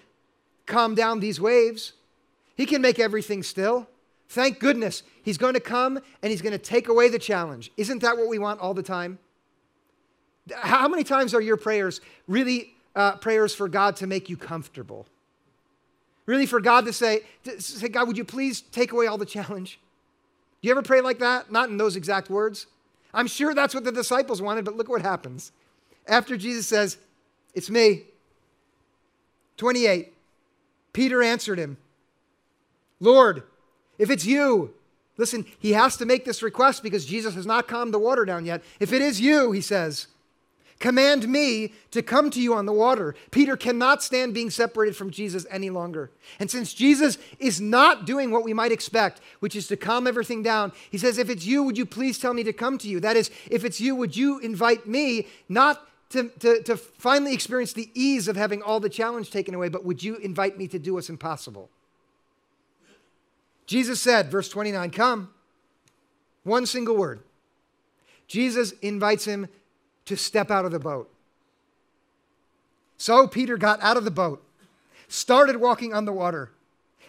calm 0.66 0.94
down 0.94 1.22
these 1.22 1.40
waves. 1.40 1.94
He 2.58 2.66
can 2.66 2.82
make 2.82 3.00
everything 3.00 3.44
still. 3.44 3.88
Thank 4.28 4.60
goodness 4.60 5.04
he's 5.24 5.38
going 5.38 5.54
to 5.54 5.62
come 5.62 6.02
and 6.22 6.32
he's 6.32 6.42
going 6.42 6.52
to 6.52 6.58
take 6.58 6.90
away 6.90 7.08
the 7.08 7.18
challenge. 7.18 7.72
Isn't 7.78 8.02
that 8.02 8.18
what 8.18 8.28
we 8.28 8.40
want 8.40 8.60
all 8.60 8.74
the 8.74 8.84
time? 8.84 9.20
How 10.54 10.90
many 10.90 11.06
times 11.06 11.34
are 11.34 11.40
your 11.40 11.56
prayers 11.56 12.02
really 12.28 12.74
uh, 12.96 13.16
prayers 13.18 13.56
for 13.56 13.68
God 13.68 13.96
to 13.98 14.08
make 14.08 14.30
you 14.30 14.38
comfortable. 14.38 15.08
Really, 16.26 16.46
for 16.46 16.62
God 16.62 16.86
to 16.86 16.94
say, 16.94 17.22
to 17.44 17.62
say, 17.62 17.88
God, 17.88 18.08
would 18.08 18.18
you 18.18 18.26
please 18.26 18.62
take 18.62 18.92
away 18.92 19.08
all 19.08 19.18
the 19.18 19.26
challenge? 19.26 19.80
Do 20.62 20.68
you 20.68 20.72
ever 20.72 20.82
pray 20.82 21.02
like 21.02 21.20
that? 21.20 21.52
Not 21.52 21.70
in 21.70 21.78
those 21.78 21.96
exact 21.96 22.30
words. 22.30 22.68
I'm 23.14 23.28
sure 23.28 23.54
that's 23.54 23.74
what 23.74 23.84
the 23.84 23.92
disciples 23.92 24.42
wanted, 24.42 24.64
but 24.66 24.78
look 24.78 24.88
what 24.88 25.02
happens. 25.02 25.52
After 26.08 26.38
Jesus 26.38 26.68
says, 26.68 26.98
It's 27.54 27.70
me. 27.70 28.04
28. 29.58 30.14
Peter 30.94 31.22
answered 31.22 31.60
him, 31.60 31.78
Lord, 33.00 33.44
if 33.98 34.10
it's 34.10 34.26
you, 34.26 34.74
listen, 35.18 35.46
he 35.60 35.74
has 35.74 35.98
to 35.98 36.06
make 36.06 36.26
this 36.26 36.42
request 36.42 36.84
because 36.84 37.06
Jesus 37.06 37.36
has 37.36 37.46
not 37.46 37.68
calmed 37.68 37.94
the 37.94 38.00
water 38.00 38.26
down 38.26 38.46
yet. 38.46 38.64
If 38.80 38.94
it 38.94 39.02
is 39.02 39.22
you, 39.22 39.52
he 39.52 39.62
says, 39.62 40.08
Command 40.82 41.28
me 41.28 41.74
to 41.92 42.02
come 42.02 42.32
to 42.32 42.42
you 42.42 42.56
on 42.56 42.66
the 42.66 42.74
water. 42.74 43.14
Peter 43.30 43.56
cannot 43.56 44.02
stand 44.02 44.34
being 44.34 44.50
separated 44.50 44.96
from 44.96 45.12
Jesus 45.12 45.46
any 45.52 45.70
longer. 45.70 46.10
And 46.40 46.50
since 46.50 46.74
Jesus 46.74 47.20
is 47.38 47.62
not 47.62 48.06
doing 48.06 48.32
what 48.32 48.44
we 48.44 48.52
might 48.52 48.72
expect, 48.72 49.22
which 49.42 49.56
is 49.56 49.68
to 49.68 49.78
calm 49.78 50.08
everything 50.08 50.42
down, 50.42 50.72
he 50.90 50.98
says, 50.98 51.20
If 51.20 51.30
it's 51.30 51.46
you, 51.46 51.62
would 51.62 51.78
you 51.78 51.86
please 51.86 52.18
tell 52.18 52.34
me 52.34 52.44
to 52.44 52.52
come 52.52 52.80
to 52.80 52.88
you? 52.88 53.00
That 53.00 53.16
is, 53.16 53.30
if 53.52 53.64
it's 53.64 53.80
you, 53.80 53.96
would 53.96 54.18
you 54.18 54.40
invite 54.40 54.88
me 54.88 55.28
not 55.48 55.88
to, 56.10 56.30
to, 56.40 56.64
to 56.64 56.76
finally 56.76 57.36
experience 57.36 57.74
the 57.74 57.92
ease 57.94 58.28
of 58.28 58.36
having 58.36 58.64
all 58.64 58.80
the 58.80 58.90
challenge 58.90 59.30
taken 59.30 59.54
away, 59.54 59.70
but 59.70 59.86
would 59.86 60.02
you 60.02 60.16
invite 60.16 60.58
me 60.58 60.68
to 60.70 60.80
do 60.80 60.96
what's 60.96 61.10
impossible? 61.10 61.70
Jesus 63.68 64.02
said, 64.02 64.32
verse 64.32 64.50
29, 64.50 64.90
Come. 64.90 65.30
One 66.44 66.66
single 66.66 66.98
word. 66.98 67.20
Jesus 68.28 68.72
invites 68.82 69.26
him 69.26 69.48
to 70.12 70.18
step 70.18 70.52
out 70.52 70.66
of 70.66 70.72
the 70.72 70.80
boat. 70.80 71.10
So 72.98 73.28
Peter 73.28 73.58
got 73.58 73.82
out 73.82 73.98
of 73.98 74.06
the 74.06 74.12
boat, 74.12 74.44
started 75.08 75.58
walking 75.58 75.94
on 75.94 76.06
the 76.06 76.14
water, 76.14 76.52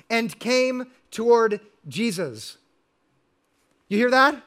and 0.09 0.39
came 0.39 0.87
toward 1.11 1.61
Jesus. 1.87 2.57
You 3.89 3.99
hear 3.99 4.11
that? 4.11 4.43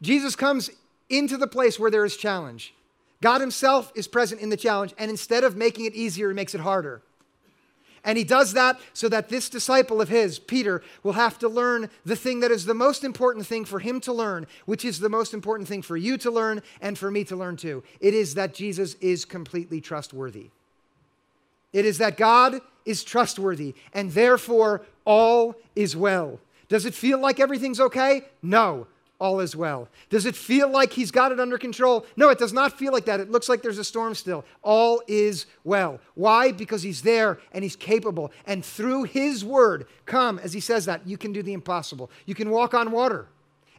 Jesus 0.00 0.36
comes 0.36 0.70
into 1.08 1.36
the 1.36 1.46
place 1.46 1.80
where 1.80 1.90
there 1.90 2.04
is 2.04 2.16
challenge. 2.16 2.74
God 3.20 3.40
Himself 3.40 3.90
is 3.94 4.06
present 4.06 4.40
in 4.40 4.50
the 4.50 4.56
challenge, 4.56 4.94
and 4.98 5.10
instead 5.10 5.44
of 5.44 5.56
making 5.56 5.86
it 5.86 5.94
easier, 5.94 6.28
He 6.28 6.34
makes 6.34 6.54
it 6.54 6.60
harder. 6.60 7.02
And 8.04 8.18
he 8.18 8.24
does 8.24 8.52
that 8.52 8.78
so 8.92 9.08
that 9.08 9.28
this 9.28 9.48
disciple 9.48 10.00
of 10.00 10.08
his, 10.08 10.38
Peter, 10.38 10.82
will 11.02 11.14
have 11.14 11.38
to 11.38 11.48
learn 11.48 11.88
the 12.04 12.16
thing 12.16 12.40
that 12.40 12.50
is 12.50 12.66
the 12.66 12.74
most 12.74 13.02
important 13.02 13.46
thing 13.46 13.64
for 13.64 13.78
him 13.78 14.00
to 14.00 14.12
learn, 14.12 14.46
which 14.66 14.84
is 14.84 15.00
the 15.00 15.08
most 15.08 15.32
important 15.32 15.68
thing 15.68 15.82
for 15.82 15.96
you 15.96 16.18
to 16.18 16.30
learn 16.30 16.62
and 16.80 16.98
for 16.98 17.10
me 17.10 17.24
to 17.24 17.36
learn 17.36 17.56
too. 17.56 17.82
It 18.00 18.12
is 18.14 18.34
that 18.34 18.54
Jesus 18.54 18.94
is 19.00 19.24
completely 19.24 19.80
trustworthy. 19.80 20.50
It 21.72 21.84
is 21.84 21.98
that 21.98 22.16
God 22.16 22.60
is 22.84 23.02
trustworthy, 23.02 23.74
and 23.92 24.12
therefore 24.12 24.82
all 25.04 25.56
is 25.74 25.96
well. 25.96 26.38
Does 26.68 26.84
it 26.84 26.94
feel 26.94 27.18
like 27.18 27.40
everything's 27.40 27.80
okay? 27.80 28.26
No 28.42 28.86
all 29.20 29.40
is 29.40 29.54
well. 29.54 29.88
Does 30.10 30.26
it 30.26 30.34
feel 30.34 30.68
like 30.68 30.92
he's 30.92 31.10
got 31.10 31.32
it 31.32 31.38
under 31.38 31.56
control? 31.56 32.04
No, 32.16 32.30
it 32.30 32.38
does 32.38 32.52
not 32.52 32.76
feel 32.78 32.92
like 32.92 33.04
that. 33.04 33.20
It 33.20 33.30
looks 33.30 33.48
like 33.48 33.62
there's 33.62 33.78
a 33.78 33.84
storm 33.84 34.14
still. 34.14 34.44
All 34.62 35.02
is 35.06 35.46
well. 35.62 36.00
Why? 36.14 36.52
Because 36.52 36.82
he's 36.82 37.02
there 37.02 37.38
and 37.52 37.62
he's 37.62 37.76
capable. 37.76 38.32
And 38.46 38.64
through 38.64 39.04
his 39.04 39.44
word, 39.44 39.86
come, 40.04 40.38
as 40.40 40.52
he 40.52 40.60
says 40.60 40.84
that, 40.86 41.06
you 41.06 41.16
can 41.16 41.32
do 41.32 41.42
the 41.42 41.52
impossible. 41.52 42.10
You 42.26 42.34
can 42.34 42.50
walk 42.50 42.74
on 42.74 42.90
water. 42.90 43.26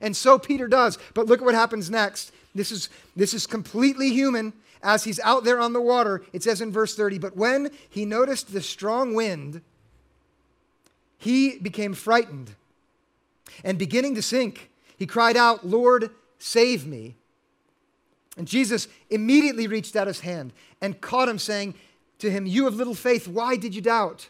And 0.01 0.15
so 0.15 0.39
Peter 0.39 0.67
does. 0.67 0.97
But 1.13 1.27
look 1.27 1.41
at 1.41 1.45
what 1.45 1.55
happens 1.55 1.89
next. 1.89 2.31
This 2.53 2.71
is, 2.71 2.89
this 3.15 3.33
is 3.33 3.45
completely 3.45 4.09
human. 4.09 4.53
As 4.81 5.03
he's 5.03 5.19
out 5.21 5.43
there 5.43 5.59
on 5.59 5.73
the 5.73 5.81
water, 5.81 6.21
it 6.31 6.43
says 6.43 6.61
in 6.61 6.71
verse 6.71 6.95
30, 6.95 7.17
but 7.17 7.35
when 7.35 7.71
he 7.89 8.05
noticed 8.05 8.53
the 8.53 8.61
strong 8.61 9.15
wind, 9.15 9.61
he 11.17 11.57
became 11.57 11.93
frightened 11.93 12.51
and 13.63 13.79
beginning 13.79 14.13
to 14.15 14.21
sink, 14.21 14.69
he 14.97 15.05
cried 15.05 15.37
out, 15.37 15.65
Lord, 15.65 16.09
save 16.39 16.85
me. 16.85 17.15
And 18.37 18.47
Jesus 18.47 18.87
immediately 19.09 19.67
reached 19.67 19.95
out 19.95 20.07
his 20.07 20.21
hand 20.21 20.53
and 20.81 20.99
caught 20.99 21.29
him, 21.29 21.39
saying 21.39 21.75
to 22.19 22.29
him, 22.29 22.45
You 22.45 22.65
have 22.65 22.75
little 22.75 22.95
faith, 22.95 23.27
why 23.27 23.55
did 23.55 23.73
you 23.73 23.81
doubt? 23.81 24.29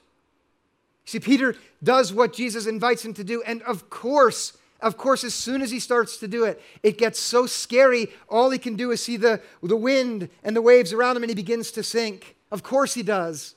See, 1.06 1.20
Peter 1.20 1.56
does 1.84 2.14
what 2.14 2.34
Jesus 2.34 2.66
invites 2.66 3.06
him 3.06 3.14
to 3.14 3.24
do, 3.24 3.44
and 3.44 3.62
of 3.64 3.90
course, 3.90 4.54
of 4.82 4.98
course, 4.98 5.24
as 5.24 5.34
soon 5.34 5.62
as 5.62 5.72
he 5.72 5.80
starts 5.80 6.18
to 6.18 6.28
do 6.28 6.44
it, 6.44 6.62
it 6.84 6.98
gets 6.98 7.20
so 7.20 7.46
scary, 7.46 8.08
all 8.30 8.50
he 8.50 8.60
can 8.60 8.76
do 8.76 8.92
is 8.92 9.04
see 9.04 9.18
the, 9.18 9.42
the 9.64 9.76
wind 9.76 10.30
and 10.44 10.56
the 10.56 10.62
waves 10.62 10.94
around 10.94 11.16
him, 11.16 11.24
and 11.24 11.30
he 11.30 11.36
begins 11.36 11.72
to 11.72 11.84
sink. 11.84 12.36
Of 12.52 12.64
course, 12.64 12.94
he 12.94 13.04
does. 13.04 13.56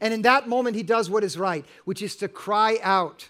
And 0.00 0.12
in 0.12 0.22
that 0.22 0.48
moment, 0.48 0.76
he 0.76 0.82
does 0.82 1.08
what 1.08 1.24
is 1.24 1.38
right, 1.38 1.64
which 1.84 2.02
is 2.02 2.16
to 2.16 2.28
cry 2.28 2.78
out, 2.82 3.28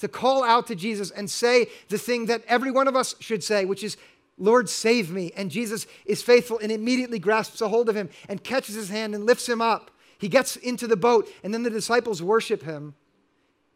to 0.00 0.08
call 0.08 0.42
out 0.42 0.66
to 0.66 0.74
Jesus 0.74 1.10
and 1.10 1.30
say 1.30 1.68
the 1.88 1.98
thing 1.98 2.26
that 2.26 2.42
every 2.46 2.70
one 2.70 2.88
of 2.88 2.96
us 2.96 3.14
should 3.20 3.42
say, 3.44 3.64
which 3.64 3.84
is, 3.84 3.96
Lord, 4.38 4.68
save 4.68 5.10
me. 5.10 5.32
And 5.36 5.50
Jesus 5.50 5.86
is 6.04 6.22
faithful 6.22 6.58
and 6.58 6.72
immediately 6.72 7.18
grasps 7.18 7.60
a 7.60 7.68
hold 7.68 7.88
of 7.88 7.96
him 7.96 8.08
and 8.28 8.42
catches 8.42 8.74
his 8.74 8.88
hand 8.88 9.14
and 9.14 9.26
lifts 9.26 9.48
him 9.48 9.60
up. 9.60 9.90
He 10.18 10.28
gets 10.28 10.56
into 10.56 10.86
the 10.86 10.96
boat, 10.96 11.30
and 11.42 11.54
then 11.54 11.62
the 11.62 11.70
disciples 11.70 12.22
worship 12.22 12.62
him. 12.62 12.94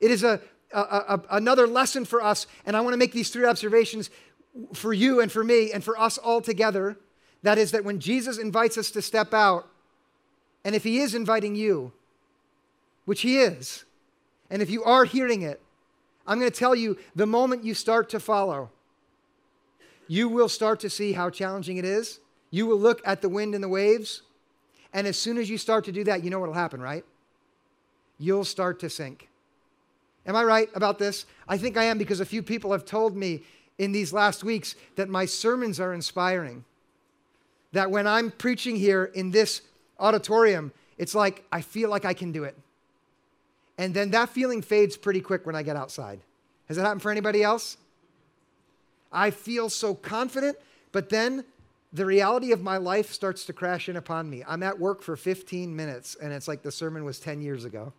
It 0.00 0.10
is 0.10 0.22
a, 0.22 0.40
a, 0.72 0.78
a 0.78 1.20
another 1.30 1.66
lesson 1.66 2.04
for 2.04 2.22
us, 2.22 2.46
and 2.66 2.76
I 2.76 2.80
want 2.80 2.92
to 2.92 2.98
make 2.98 3.12
these 3.12 3.30
three 3.30 3.46
observations 3.46 4.10
for 4.74 4.92
you 4.92 5.20
and 5.20 5.32
for 5.32 5.42
me 5.42 5.72
and 5.72 5.82
for 5.82 5.98
us 5.98 6.18
all 6.18 6.42
together. 6.42 6.98
That 7.42 7.58
is, 7.58 7.70
that 7.72 7.84
when 7.84 7.98
Jesus 7.98 8.38
invites 8.38 8.76
us 8.76 8.90
to 8.90 9.02
step 9.02 9.32
out, 9.32 9.68
and 10.64 10.74
if 10.74 10.84
he 10.84 10.98
is 10.98 11.14
inviting 11.14 11.54
you, 11.54 11.92
which 13.04 13.22
he 13.22 13.38
is, 13.38 13.84
and 14.50 14.60
if 14.60 14.70
you 14.70 14.84
are 14.84 15.04
hearing 15.04 15.42
it, 15.42 15.60
I'm 16.26 16.38
going 16.38 16.50
to 16.50 16.56
tell 16.56 16.74
you 16.74 16.96
the 17.14 17.26
moment 17.26 17.64
you 17.64 17.74
start 17.74 18.08
to 18.10 18.20
follow, 18.20 18.70
you 20.08 20.28
will 20.28 20.48
start 20.48 20.80
to 20.80 20.90
see 20.90 21.12
how 21.12 21.30
challenging 21.30 21.76
it 21.76 21.84
is. 21.84 22.20
You 22.50 22.66
will 22.66 22.78
look 22.78 23.02
at 23.04 23.20
the 23.20 23.28
wind 23.28 23.54
and 23.54 23.64
the 23.64 23.68
waves. 23.68 24.22
And 24.92 25.06
as 25.06 25.18
soon 25.18 25.38
as 25.38 25.50
you 25.50 25.58
start 25.58 25.84
to 25.86 25.92
do 25.92 26.04
that, 26.04 26.22
you 26.22 26.30
know 26.30 26.38
what 26.38 26.48
will 26.48 26.54
happen, 26.54 26.80
right? 26.80 27.04
You'll 28.18 28.44
start 28.44 28.80
to 28.80 28.90
sink. 28.90 29.28
Am 30.26 30.36
I 30.36 30.44
right 30.44 30.68
about 30.74 30.98
this? 30.98 31.26
I 31.48 31.58
think 31.58 31.76
I 31.76 31.84
am 31.84 31.98
because 31.98 32.20
a 32.20 32.24
few 32.24 32.42
people 32.42 32.72
have 32.72 32.84
told 32.84 33.16
me 33.16 33.42
in 33.78 33.92
these 33.92 34.12
last 34.12 34.44
weeks 34.44 34.76
that 34.96 35.08
my 35.08 35.26
sermons 35.26 35.80
are 35.80 35.92
inspiring. 35.92 36.64
That 37.72 37.90
when 37.90 38.06
I'm 38.06 38.30
preaching 38.30 38.76
here 38.76 39.04
in 39.04 39.30
this 39.32 39.62
auditorium, 39.98 40.72
it's 40.96 41.14
like 41.14 41.44
I 41.50 41.60
feel 41.60 41.90
like 41.90 42.04
I 42.04 42.14
can 42.14 42.30
do 42.30 42.44
it. 42.44 42.56
And 43.76 43.94
then 43.94 44.10
that 44.10 44.28
feeling 44.28 44.62
fades 44.62 44.96
pretty 44.96 45.20
quick 45.20 45.46
when 45.46 45.56
I 45.56 45.62
get 45.62 45.76
outside. 45.76 46.20
Has 46.68 46.76
that 46.76 46.84
happened 46.84 47.02
for 47.02 47.10
anybody 47.10 47.42
else? 47.42 47.76
I 49.12 49.30
feel 49.30 49.68
so 49.68 49.94
confident, 49.94 50.56
but 50.92 51.08
then 51.08 51.44
the 51.92 52.06
reality 52.06 52.52
of 52.52 52.62
my 52.62 52.76
life 52.76 53.12
starts 53.12 53.44
to 53.46 53.52
crash 53.52 53.88
in 53.88 53.96
upon 53.96 54.28
me. 54.28 54.42
I'm 54.46 54.62
at 54.62 54.78
work 54.78 55.02
for 55.02 55.16
15 55.16 55.74
minutes, 55.74 56.16
and 56.20 56.32
it's 56.32 56.48
like 56.48 56.62
the 56.62 56.72
sermon 56.72 57.04
was 57.04 57.20
10 57.20 57.40
years 57.40 57.64
ago. 57.64 57.92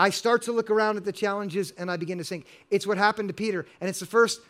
I 0.00 0.08
start 0.08 0.42
to 0.42 0.52
look 0.52 0.70
around 0.70 0.96
at 0.96 1.04
the 1.04 1.12
challenges 1.12 1.72
and 1.72 1.90
I 1.90 1.98
begin 1.98 2.16
to 2.16 2.24
think. 2.24 2.46
It's 2.70 2.86
what 2.86 2.96
happened 2.96 3.28
to 3.28 3.34
Peter. 3.34 3.66
And 3.82 3.90
it's 3.90 4.00
the 4.00 4.06
first 4.06 4.40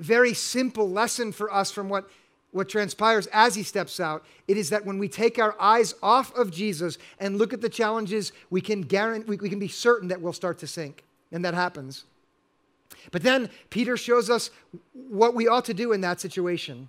very 0.00 0.34
simple 0.34 0.90
lesson 0.90 1.30
for 1.30 1.52
us 1.52 1.70
from 1.70 1.88
what 1.88 2.10
what 2.56 2.68
transpires 2.68 3.28
as 3.28 3.54
he 3.54 3.62
steps 3.62 4.00
out, 4.00 4.24
it 4.48 4.56
is 4.56 4.70
that 4.70 4.84
when 4.84 4.98
we 4.98 5.08
take 5.08 5.38
our 5.38 5.54
eyes 5.60 5.94
off 6.02 6.34
of 6.34 6.50
Jesus 6.50 6.98
and 7.20 7.36
look 7.36 7.52
at 7.52 7.60
the 7.60 7.68
challenges, 7.68 8.32
we 8.50 8.60
can 8.60 8.80
guarantee, 8.80 9.28
we, 9.28 9.36
we 9.36 9.48
can 9.50 9.58
be 9.58 9.68
certain 9.68 10.08
that 10.08 10.20
we'll 10.20 10.32
start 10.32 10.58
to 10.58 10.66
sink. 10.66 11.04
And 11.30 11.44
that 11.44 11.54
happens. 11.54 12.04
But 13.12 13.22
then 13.22 13.50
Peter 13.70 13.96
shows 13.96 14.30
us 14.30 14.50
what 14.92 15.34
we 15.34 15.46
ought 15.46 15.64
to 15.66 15.74
do 15.74 15.92
in 15.92 16.00
that 16.00 16.20
situation. 16.20 16.88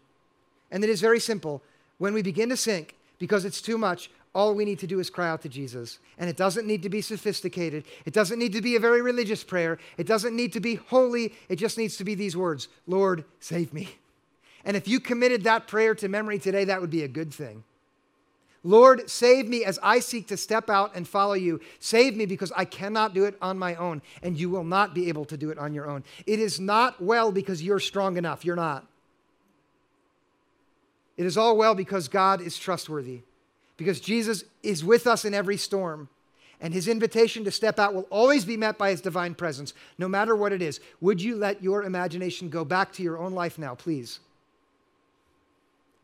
And 0.72 0.84
it 0.84 0.90
is 0.90 1.02
very 1.02 1.20
simple. 1.20 1.62
When 1.98 2.14
we 2.14 2.22
begin 2.22 2.50
to 2.50 2.58
sink, 2.58 2.96
because 3.20 3.46
it's 3.46 3.62
too 3.62 3.78
much, 3.78 4.10
all 4.34 4.54
we 4.54 4.66
need 4.66 4.80
to 4.80 4.88
do 4.88 5.00
is 5.00 5.10
cry 5.10 5.28
out 5.28 5.42
to 5.42 5.50
Jesus. 5.50 6.00
And 6.18 6.30
it 6.30 6.38
doesn't 6.38 6.68
need 6.68 6.84
to 6.84 6.90
be 6.90 7.02
sophisticated. 7.02 7.86
It 8.06 8.14
doesn't 8.14 8.40
need 8.40 8.54
to 8.54 8.62
be 8.62 8.76
a 8.76 8.80
very 8.80 9.02
religious 9.02 9.44
prayer. 9.44 9.80
It 9.98 10.08
doesn't 10.08 10.36
need 10.36 10.54
to 10.54 10.60
be 10.60 10.76
holy. 10.76 11.34
It 11.50 11.56
just 11.56 11.78
needs 11.78 11.98
to 11.98 12.04
be 12.04 12.16
these 12.16 12.38
words 12.38 12.68
Lord, 12.86 13.26
save 13.40 13.74
me. 13.74 13.90
And 14.68 14.76
if 14.76 14.86
you 14.86 15.00
committed 15.00 15.46
that 15.46 15.66
prayer 15.66 15.96
to 15.96 16.10
memory 16.10 16.40
today, 16.40 16.66
that 16.66 16.82
would 16.82 16.90
be 16.90 17.02
a 17.04 17.08
good 17.08 17.34
thing. 17.34 17.64
Lord, 18.66 19.10
save 19.10 19.48
me 19.48 19.64
as 19.64 19.80
I 19.82 20.00
seek 20.00 20.28
to 20.28 20.36
step 20.36 20.70
out 20.70 20.92
and 20.94 21.08
follow 21.08 21.36
you. 21.36 21.62
Save 21.80 22.18
me 22.18 22.26
because 22.26 22.52
I 22.54 22.66
cannot 22.66 23.14
do 23.14 23.24
it 23.24 23.38
on 23.42 23.58
my 23.58 23.76
own, 23.76 24.02
and 24.22 24.38
you 24.38 24.50
will 24.50 24.66
not 24.66 24.94
be 24.94 25.08
able 25.08 25.24
to 25.24 25.38
do 25.38 25.52
it 25.52 25.58
on 25.58 25.74
your 25.74 25.90
own. 25.90 26.04
It 26.26 26.42
is 26.42 26.60
not 26.60 27.02
well 27.02 27.32
because 27.32 27.64
you're 27.64 27.80
strong 27.80 28.18
enough. 28.18 28.44
You're 28.44 28.58
not. 28.58 28.86
It 31.16 31.26
is 31.26 31.38
all 31.38 31.56
well 31.56 31.74
because 31.74 32.10
God 32.10 32.42
is 32.42 32.58
trustworthy, 32.58 33.22
because 33.78 34.02
Jesus 34.02 34.44
is 34.64 34.84
with 34.84 35.08
us 35.08 35.24
in 35.24 35.34
every 35.34 35.56
storm, 35.56 36.10
and 36.60 36.74
his 36.74 36.90
invitation 36.90 37.46
to 37.46 37.52
step 37.52 37.80
out 37.80 37.94
will 37.94 38.08
always 38.10 38.44
be 38.44 38.58
met 38.58 38.78
by 38.78 38.90
his 38.90 39.00
divine 39.00 39.34
presence, 39.34 39.74
no 39.98 40.10
matter 40.10 40.36
what 40.36 40.52
it 40.52 40.62
is. 40.62 40.82
Would 41.00 41.22
you 41.22 41.38
let 41.38 41.64
your 41.64 41.84
imagination 41.84 42.50
go 42.50 42.66
back 42.66 42.92
to 42.94 43.04
your 43.04 43.18
own 43.18 43.32
life 43.32 43.58
now, 43.58 43.74
please? 43.74 44.20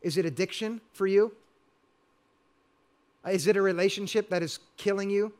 Is 0.04 0.18
it 0.18 0.26
addiction 0.26 0.82
for 0.92 1.06
you? 1.06 1.32
Is 3.28 3.46
it 3.46 3.56
a 3.56 3.62
relationship 3.62 4.28
that 4.28 4.42
is 4.42 4.58
killing 4.76 5.08
you? 5.08 5.32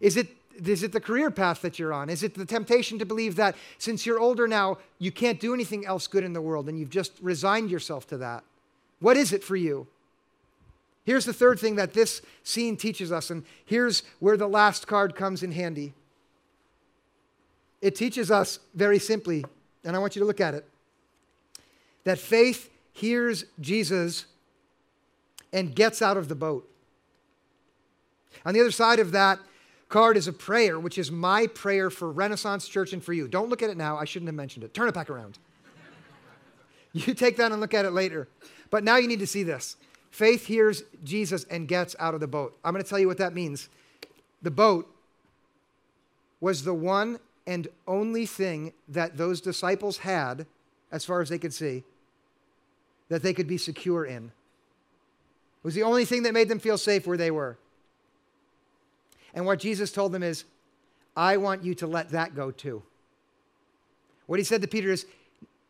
Is 0.00 0.16
it, 0.16 0.26
is 0.66 0.82
it 0.82 0.90
the 0.90 1.00
career 1.00 1.30
path 1.30 1.62
that 1.62 1.78
you're 1.78 1.92
on? 1.92 2.10
Is 2.10 2.24
it 2.24 2.34
the 2.34 2.44
temptation 2.44 2.98
to 2.98 3.06
believe 3.06 3.36
that 3.36 3.56
since 3.78 4.04
you're 4.04 4.18
older 4.18 4.48
now, 4.48 4.78
you 4.98 5.12
can't 5.12 5.38
do 5.38 5.54
anything 5.54 5.86
else 5.86 6.08
good 6.08 6.24
in 6.24 6.32
the 6.32 6.40
world 6.40 6.68
and 6.68 6.78
you've 6.80 6.90
just 6.90 7.12
resigned 7.22 7.70
yourself 7.70 8.08
to 8.08 8.16
that? 8.18 8.42
What 8.98 9.16
is 9.16 9.32
it 9.32 9.44
for 9.44 9.54
you? 9.54 9.86
Here's 11.04 11.24
the 11.24 11.32
third 11.32 11.60
thing 11.60 11.76
that 11.76 11.94
this 11.94 12.20
scene 12.42 12.76
teaches 12.76 13.12
us, 13.12 13.30
and 13.30 13.44
here's 13.64 14.02
where 14.18 14.36
the 14.36 14.48
last 14.48 14.88
card 14.88 15.14
comes 15.14 15.44
in 15.44 15.52
handy. 15.52 15.94
It 17.80 17.94
teaches 17.94 18.32
us 18.32 18.58
very 18.74 18.98
simply, 18.98 19.44
and 19.84 19.94
I 19.94 20.00
want 20.00 20.16
you 20.16 20.20
to 20.20 20.26
look 20.26 20.40
at 20.40 20.54
it 20.54 20.66
that 22.08 22.18
faith 22.18 22.70
hears 22.92 23.44
Jesus 23.60 24.26
and 25.52 25.74
gets 25.74 26.02
out 26.02 26.16
of 26.16 26.28
the 26.28 26.34
boat. 26.34 26.68
On 28.44 28.54
the 28.54 28.60
other 28.60 28.70
side 28.70 28.98
of 28.98 29.12
that 29.12 29.38
card 29.88 30.16
is 30.16 30.28
a 30.28 30.32
prayer, 30.32 30.78
which 30.78 30.98
is 30.98 31.10
my 31.10 31.46
prayer 31.46 31.90
for 31.90 32.10
Renaissance 32.10 32.68
Church 32.68 32.92
and 32.92 33.02
for 33.02 33.12
you. 33.12 33.26
Don't 33.26 33.48
look 33.48 33.62
at 33.62 33.70
it 33.70 33.76
now. 33.76 33.96
I 33.96 34.04
shouldn't 34.04 34.28
have 34.28 34.34
mentioned 34.34 34.64
it. 34.64 34.74
Turn 34.74 34.88
it 34.88 34.94
back 34.94 35.10
around. 35.10 35.38
you 36.92 37.14
take 37.14 37.36
that 37.36 37.52
and 37.52 37.60
look 37.60 37.74
at 37.74 37.84
it 37.84 37.90
later. 37.90 38.28
But 38.70 38.84
now 38.84 38.96
you 38.96 39.08
need 39.08 39.20
to 39.20 39.26
see 39.26 39.42
this. 39.42 39.76
Faith 40.10 40.46
hears 40.46 40.82
Jesus 41.04 41.44
and 41.44 41.68
gets 41.68 41.94
out 41.98 42.14
of 42.14 42.20
the 42.20 42.26
boat. 42.26 42.56
I'm 42.64 42.72
going 42.72 42.82
to 42.82 42.88
tell 42.88 42.98
you 42.98 43.06
what 43.06 43.18
that 43.18 43.34
means. 43.34 43.68
The 44.42 44.50
boat 44.50 44.92
was 46.40 46.64
the 46.64 46.74
one 46.74 47.18
and 47.46 47.68
only 47.86 48.26
thing 48.26 48.72
that 48.88 49.16
those 49.16 49.40
disciples 49.40 49.98
had 49.98 50.46
as 50.90 51.04
far 51.04 51.20
as 51.20 51.28
they 51.28 51.38
could 51.38 51.52
see, 51.52 51.84
that 53.08 53.22
they 53.22 53.32
could 53.32 53.46
be 53.46 53.58
secure 53.58 54.04
in. 54.04 54.26
It 54.26 55.64
was 55.64 55.74
the 55.74 55.82
only 55.82 56.04
thing 56.04 56.22
that 56.24 56.34
made 56.34 56.48
them 56.48 56.58
feel 56.58 56.78
safe 56.78 57.06
where 57.06 57.16
they 57.16 57.30
were. 57.30 57.58
And 59.34 59.44
what 59.46 59.58
Jesus 59.58 59.92
told 59.92 60.12
them 60.12 60.22
is, 60.22 60.44
I 61.16 61.36
want 61.36 61.64
you 61.64 61.74
to 61.76 61.86
let 61.86 62.10
that 62.10 62.34
go 62.34 62.50
too. 62.50 62.82
What 64.26 64.38
he 64.38 64.44
said 64.44 64.62
to 64.62 64.68
Peter 64.68 64.90
is, 64.90 65.06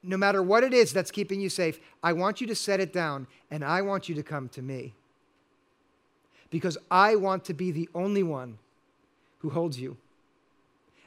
no 0.03 0.17
matter 0.17 0.43
what 0.43 0.63
it 0.63 0.73
is 0.73 0.93
that's 0.93 1.11
keeping 1.11 1.41
you 1.41 1.49
safe, 1.49 1.81
I 2.03 2.13
want 2.13 2.41
you 2.41 2.47
to 2.49 2.55
set 2.55 2.81
it 2.81 2.93
down 2.93 3.27
and 3.51 3.65
I 3.65 3.83
want 3.83 4.09
you 4.09 4.15
to 4.17 4.23
come 4.23 4.49
to 4.51 4.63
me. 4.63 4.95
Because 6.51 6.79
I 6.91 7.17
want 7.17 7.45
to 7.47 7.55
be 7.55 7.71
the 7.71 7.89
only 7.95 8.23
one 8.23 8.59
who 9.39 9.51
holds 9.51 9.81
you. 9.81 9.97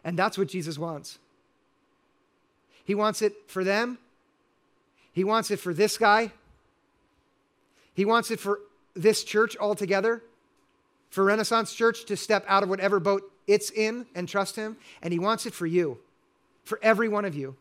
And 0.03 0.17
that's 0.17 0.37
what 0.37 0.47
Jesus 0.47 0.77
wants. 0.77 1.19
He 2.83 2.95
wants 2.95 3.21
it 3.21 3.33
for 3.47 3.63
them. 3.63 3.97
He 5.11 5.23
wants 5.23 5.51
it 5.51 5.59
for 5.59 5.73
this 5.73 5.97
guy. 5.97 6.31
He 7.93 8.05
wants 8.05 8.31
it 8.31 8.39
for 8.39 8.59
this 8.93 9.23
church 9.23 9.57
altogether, 9.59 10.21
for 11.09 11.23
Renaissance 11.23 11.73
Church 11.73 12.05
to 12.05 12.17
step 12.17 12.45
out 12.47 12.63
of 12.63 12.69
whatever 12.69 12.99
boat 12.99 13.31
it's 13.47 13.69
in 13.69 14.05
and 14.15 14.29
trust 14.29 14.55
Him. 14.55 14.77
And 15.01 15.11
He 15.11 15.19
wants 15.19 15.45
it 15.45 15.53
for 15.53 15.65
you, 15.65 15.97
for 16.63 16.79
every 16.81 17.09
one 17.09 17.25
of 17.25 17.35
you. 17.35 17.55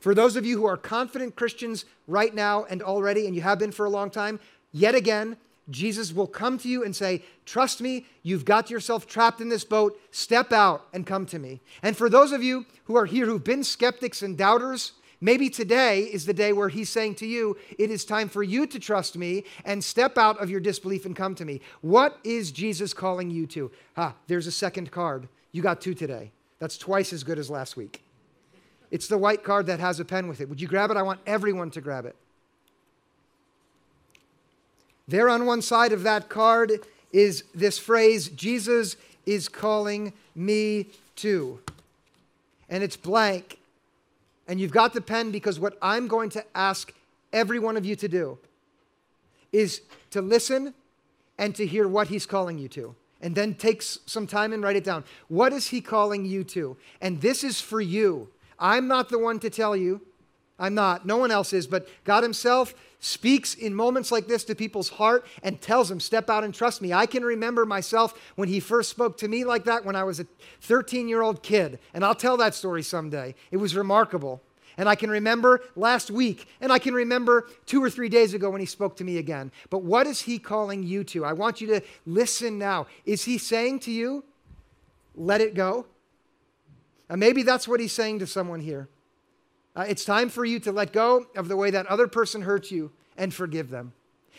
For 0.00 0.14
those 0.14 0.36
of 0.36 0.44
you 0.44 0.58
who 0.58 0.66
are 0.66 0.76
confident 0.76 1.36
Christians 1.36 1.84
right 2.06 2.34
now 2.34 2.64
and 2.64 2.82
already, 2.82 3.26
and 3.26 3.34
you 3.34 3.42
have 3.42 3.58
been 3.58 3.72
for 3.72 3.86
a 3.86 3.90
long 3.90 4.10
time, 4.10 4.40
yet 4.72 4.94
again, 4.94 5.36
Jesus 5.70 6.12
will 6.12 6.26
come 6.26 6.58
to 6.58 6.68
you 6.68 6.84
and 6.84 6.94
say, 6.94 7.22
Trust 7.46 7.80
me, 7.80 8.06
you've 8.22 8.44
got 8.44 8.70
yourself 8.70 9.06
trapped 9.06 9.40
in 9.40 9.48
this 9.48 9.64
boat. 9.64 9.98
Step 10.10 10.52
out 10.52 10.86
and 10.92 11.06
come 11.06 11.24
to 11.26 11.38
me. 11.38 11.60
And 11.82 11.96
for 11.96 12.10
those 12.10 12.32
of 12.32 12.42
you 12.42 12.66
who 12.84 12.96
are 12.96 13.06
here 13.06 13.24
who've 13.24 13.42
been 13.42 13.64
skeptics 13.64 14.20
and 14.20 14.36
doubters, 14.36 14.92
Maybe 15.24 15.48
today 15.48 16.00
is 16.00 16.26
the 16.26 16.34
day 16.34 16.52
where 16.52 16.68
He's 16.68 16.90
saying 16.90 17.14
to 17.14 17.26
you, 17.26 17.56
It 17.78 17.90
is 17.90 18.04
time 18.04 18.28
for 18.28 18.42
you 18.42 18.66
to 18.66 18.78
trust 18.78 19.16
me 19.16 19.44
and 19.64 19.82
step 19.82 20.18
out 20.18 20.38
of 20.38 20.50
your 20.50 20.60
disbelief 20.60 21.06
and 21.06 21.16
come 21.16 21.34
to 21.36 21.46
me. 21.46 21.62
What 21.80 22.18
is 22.24 22.52
Jesus 22.52 22.92
calling 22.92 23.30
you 23.30 23.46
to? 23.46 23.70
Ah, 23.96 24.16
there's 24.26 24.46
a 24.46 24.52
second 24.52 24.90
card. 24.90 25.26
You 25.50 25.62
got 25.62 25.80
two 25.80 25.94
today. 25.94 26.30
That's 26.58 26.76
twice 26.76 27.10
as 27.14 27.24
good 27.24 27.38
as 27.38 27.48
last 27.48 27.74
week. 27.74 28.02
It's 28.90 29.08
the 29.08 29.16
white 29.16 29.42
card 29.42 29.64
that 29.64 29.80
has 29.80 29.98
a 29.98 30.04
pen 30.04 30.28
with 30.28 30.42
it. 30.42 30.48
Would 30.50 30.60
you 30.60 30.68
grab 30.68 30.90
it? 30.90 30.98
I 30.98 31.02
want 31.02 31.20
everyone 31.26 31.70
to 31.70 31.80
grab 31.80 32.04
it. 32.04 32.16
There 35.08 35.30
on 35.30 35.46
one 35.46 35.62
side 35.62 35.92
of 35.94 36.02
that 36.02 36.28
card 36.28 36.86
is 37.14 37.44
this 37.54 37.78
phrase 37.78 38.28
Jesus 38.28 38.98
is 39.24 39.48
calling 39.48 40.12
me 40.34 40.88
to. 41.16 41.60
And 42.68 42.84
it's 42.84 42.98
blank. 42.98 43.56
And 44.46 44.60
you've 44.60 44.72
got 44.72 44.92
the 44.92 45.00
pen 45.00 45.30
because 45.30 45.58
what 45.58 45.78
I'm 45.80 46.06
going 46.06 46.30
to 46.30 46.44
ask 46.54 46.92
every 47.32 47.58
one 47.58 47.76
of 47.76 47.84
you 47.84 47.96
to 47.96 48.08
do 48.08 48.38
is 49.52 49.82
to 50.10 50.20
listen 50.20 50.74
and 51.38 51.54
to 51.54 51.66
hear 51.66 51.88
what 51.88 52.08
he's 52.08 52.26
calling 52.26 52.58
you 52.58 52.68
to. 52.68 52.94
And 53.20 53.34
then 53.34 53.54
take 53.54 53.80
some 53.80 54.26
time 54.26 54.52
and 54.52 54.62
write 54.62 54.76
it 54.76 54.84
down. 54.84 55.04
What 55.28 55.52
is 55.52 55.68
he 55.68 55.80
calling 55.80 56.26
you 56.26 56.44
to? 56.44 56.76
And 57.00 57.20
this 57.20 57.42
is 57.42 57.60
for 57.60 57.80
you. 57.80 58.28
I'm 58.58 58.86
not 58.86 59.08
the 59.08 59.18
one 59.18 59.38
to 59.40 59.48
tell 59.50 59.74
you. 59.74 60.02
I'm 60.58 60.74
not. 60.74 61.04
No 61.04 61.16
one 61.16 61.30
else 61.30 61.52
is. 61.52 61.66
But 61.66 61.88
God 62.04 62.22
Himself 62.22 62.74
speaks 63.00 63.54
in 63.54 63.74
moments 63.74 64.12
like 64.12 64.28
this 64.28 64.44
to 64.44 64.54
people's 64.54 64.88
heart 64.88 65.26
and 65.42 65.60
tells 65.60 65.88
them, 65.88 66.00
Step 66.00 66.30
out 66.30 66.44
and 66.44 66.54
trust 66.54 66.80
me. 66.80 66.92
I 66.92 67.06
can 67.06 67.24
remember 67.24 67.66
myself 67.66 68.14
when 68.36 68.48
He 68.48 68.60
first 68.60 68.90
spoke 68.90 69.18
to 69.18 69.28
me 69.28 69.44
like 69.44 69.64
that 69.64 69.84
when 69.84 69.96
I 69.96 70.04
was 70.04 70.20
a 70.20 70.26
13 70.60 71.08
year 71.08 71.22
old 71.22 71.42
kid. 71.42 71.78
And 71.92 72.04
I'll 72.04 72.14
tell 72.14 72.36
that 72.36 72.54
story 72.54 72.82
someday. 72.82 73.34
It 73.50 73.56
was 73.56 73.74
remarkable. 73.76 74.42
And 74.76 74.88
I 74.88 74.96
can 74.96 75.10
remember 75.10 75.60
last 75.76 76.10
week, 76.10 76.48
and 76.60 76.72
I 76.72 76.80
can 76.80 76.94
remember 76.94 77.48
two 77.64 77.82
or 77.82 77.88
three 77.88 78.08
days 78.08 78.34
ago 78.34 78.50
when 78.50 78.60
he 78.60 78.66
spoke 78.66 78.96
to 78.96 79.04
me 79.04 79.18
again. 79.18 79.52
But 79.70 79.82
what 79.82 80.06
is 80.06 80.22
he 80.22 80.38
calling 80.38 80.82
you 80.82 81.04
to? 81.04 81.24
I 81.24 81.32
want 81.32 81.60
you 81.60 81.68
to 81.68 81.80
listen 82.06 82.58
now. 82.58 82.88
Is 83.04 83.24
he 83.24 83.38
saying 83.38 83.80
to 83.80 83.92
you, 83.92 84.24
let 85.14 85.40
it 85.40 85.54
go? 85.54 85.86
And 87.08 87.20
maybe 87.20 87.44
that's 87.44 87.68
what 87.68 87.78
he's 87.78 87.92
saying 87.92 88.18
to 88.20 88.26
someone 88.26 88.60
here. 88.60 88.88
Uh, 89.76 89.84
it's 89.88 90.04
time 90.04 90.28
for 90.28 90.44
you 90.44 90.60
to 90.60 90.72
let 90.72 90.92
go 90.92 91.26
of 91.34 91.48
the 91.48 91.56
way 91.56 91.70
that 91.70 91.86
other 91.86 92.06
person 92.06 92.42
hurt 92.42 92.70
you 92.70 92.92
and 93.16 93.34
forgive 93.34 93.70
them. 93.70 93.92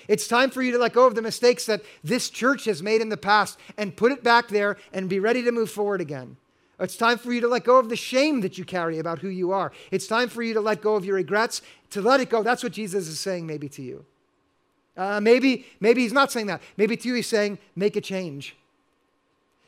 It's 0.07 0.27
time 0.27 0.49
for 0.49 0.61
you 0.61 0.71
to 0.71 0.77
let 0.77 0.93
go 0.93 1.07
of 1.07 1.15
the 1.15 1.21
mistakes 1.21 1.65
that 1.65 1.81
this 2.03 2.29
church 2.29 2.65
has 2.65 2.83
made 2.83 3.01
in 3.01 3.09
the 3.09 3.17
past 3.17 3.57
and 3.77 3.95
put 3.95 4.11
it 4.11 4.23
back 4.23 4.49
there 4.49 4.77
and 4.93 5.09
be 5.09 5.19
ready 5.19 5.41
to 5.43 5.51
move 5.51 5.69
forward 5.69 6.01
again. 6.01 6.37
It's 6.79 6.97
time 6.97 7.17
for 7.17 7.31
you 7.31 7.41
to 7.41 7.47
let 7.47 7.63
go 7.63 7.79
of 7.79 7.89
the 7.89 7.95
shame 7.95 8.41
that 8.41 8.57
you 8.57 8.65
carry 8.65 8.99
about 8.99 9.19
who 9.19 9.29
you 9.29 9.51
are. 9.51 9.71
It's 9.91 10.07
time 10.07 10.27
for 10.27 10.43
you 10.43 10.53
to 10.53 10.61
let 10.61 10.81
go 10.81 10.95
of 10.95 11.05
your 11.05 11.15
regrets, 11.15 11.61
to 11.91 12.01
let 12.01 12.19
it 12.19 12.29
go. 12.29 12.43
That's 12.43 12.63
what 12.63 12.73
Jesus 12.73 13.07
is 13.07 13.19
saying, 13.19 13.47
maybe 13.47 13.69
to 13.69 13.81
you. 13.81 14.05
Uh, 14.97 15.19
maybe, 15.21 15.65
maybe 15.79 16.01
he's 16.01 16.13
not 16.13 16.31
saying 16.31 16.47
that. 16.47 16.61
Maybe 16.77 16.97
to 16.97 17.07
you, 17.07 17.15
he's 17.15 17.27
saying, 17.27 17.57
make 17.75 17.95
a 17.95 18.01
change. 18.01 18.55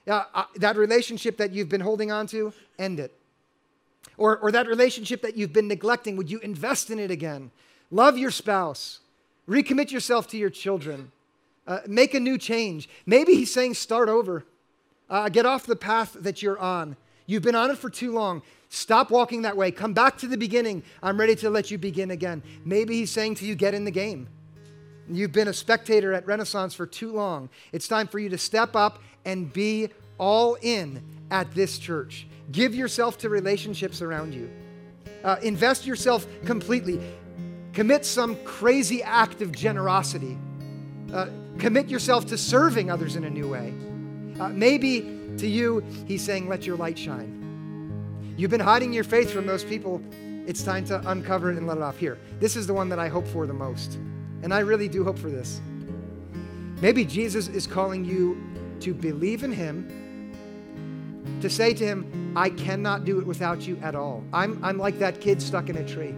Uh, 0.06 0.24
uh, 0.34 0.44
that 0.56 0.78
relationship 0.78 1.38
that 1.38 1.52
you've 1.52 1.70
been 1.70 1.82
holding 1.82 2.12
on 2.12 2.28
to, 2.28 2.54
end 2.78 3.00
it. 3.00 3.17
Or, 4.18 4.38
or 4.38 4.52
that 4.52 4.68
relationship 4.68 5.22
that 5.22 5.38
you've 5.38 5.54
been 5.54 5.68
neglecting, 5.68 6.18
would 6.18 6.32
you 6.32 6.40
invest 6.40 6.90
in 6.90 7.00
it 7.00 7.12
again? 7.12 7.52
Love 7.92 8.18
your 8.18 8.32
spouse. 8.32 9.00
Recommit 9.48 9.92
yourself 9.92 10.28
to 10.28 10.38
your 10.38 10.50
children. 10.50 11.12
Uh, 11.66 11.80
make 11.88 12.14
a 12.14 12.20
new 12.20 12.38
change. 12.38 12.90
Maybe 13.06 13.36
he's 13.36 13.54
saying 13.54 13.76
start 13.76 14.10
over. 14.10 14.46
Uh, 15.10 15.30
get 15.30 15.46
off 15.46 15.66
the 15.66 15.76
path 15.76 16.16
that 16.20 16.42
you're 16.42 16.60
on. 16.60 16.98
You've 17.28 17.44
been 17.44 17.56
on 17.56 17.72
it 17.72 17.78
for 17.78 17.90
too 17.90 18.12
long. 18.12 18.42
Stop 18.70 19.12
walking 19.12 19.44
that 19.44 19.56
way. 19.56 19.72
Come 19.72 19.94
back 19.94 20.18
to 20.20 20.28
the 20.28 20.38
beginning. 20.38 20.84
I'm 21.04 21.20
ready 21.20 21.36
to 21.38 21.50
let 21.50 21.72
you 21.72 21.78
begin 21.78 22.12
again. 22.12 22.42
Maybe 22.66 22.96
he's 22.96 23.12
saying 23.12 23.36
to 23.36 23.46
you, 23.46 23.56
get 23.56 23.74
in 23.74 23.86
the 23.86 23.92
game. 23.92 24.28
You've 25.10 25.32
been 25.32 25.48
a 25.48 25.54
spectator 25.54 26.14
at 26.14 26.26
Renaissance 26.26 26.74
for 26.74 26.86
too 26.86 27.14
long. 27.14 27.50
It's 27.72 27.88
time 27.88 28.08
for 28.08 28.20
you 28.20 28.30
to 28.30 28.38
step 28.38 28.76
up 28.76 29.02
and 29.24 29.52
be 29.52 29.90
all 30.18 30.58
in 30.62 31.02
at 31.32 31.54
this 31.54 31.78
church. 31.78 32.28
Give 32.52 32.74
yourself 32.74 33.18
to 33.20 33.30
relationships 33.30 34.02
around 34.02 34.34
you. 34.34 34.50
Uh, 35.24 35.38
invest 35.42 35.86
yourself 35.86 36.26
completely. 36.46 37.02
Commit 37.74 38.06
some 38.06 38.36
crazy 38.44 39.04
act 39.04 39.42
of 39.42 39.52
generosity. 39.52 40.38
Uh, 41.14 41.28
commit 41.58 41.90
yourself 41.90 42.26
to 42.28 42.38
serving 42.38 42.90
others 42.90 43.16
in 43.16 43.24
a 43.26 43.30
new 43.30 43.50
way. 43.50 43.74
Uh, 44.40 44.50
maybe 44.50 45.02
to 45.38 45.48
you, 45.48 45.84
he's 46.08 46.24
saying, 46.24 46.48
let 46.48 46.66
your 46.66 46.78
light 46.78 46.98
shine. 46.98 47.34
You've 48.38 48.52
been 48.52 48.60
hiding 48.60 48.94
your 48.94 49.04
faith 49.04 49.32
from 49.32 49.46
those 49.46 49.64
people. 49.64 50.02
It's 50.46 50.64
time 50.64 50.86
to 50.86 51.02
uncover 51.10 51.52
it 51.52 51.58
and 51.58 51.68
let 51.68 51.78
it 51.78 51.84
off. 51.84 51.98
Here, 51.98 52.18
this 52.40 52.56
is 52.56 52.68
the 52.68 52.74
one 52.74 52.88
that 52.90 53.00
I 53.00 53.08
hope 53.08 53.28
for 53.28 53.46
the 53.48 53.54
most. 53.54 53.96
And 54.44 54.54
I 54.54 54.60
really 54.60 54.88
do 54.88 55.04
hope 55.04 55.18
for 55.18 55.30
this. 55.30 55.60
Maybe 56.82 57.04
Jesus 57.04 57.48
is 57.48 57.66
calling 57.66 58.06
you 58.06 58.42
to 58.82 58.94
believe 58.94 59.44
in 59.44 59.52
him 59.52 60.07
to 61.42 61.50
say 61.50 61.74
to 61.74 61.86
him, 61.86 62.34
I 62.36 62.50
cannot 62.50 63.06
do 63.06 63.20
it 63.20 63.26
without 63.26 63.68
you 63.68 63.78
at 63.82 63.96
all. 63.96 64.24
I'm, 64.34 64.64
I'm 64.64 64.78
like 64.78 65.00
that 65.00 65.22
kid 65.22 65.42
stuck 65.42 65.70
in 65.70 65.78
a 65.78 65.88
tree. 65.88 66.14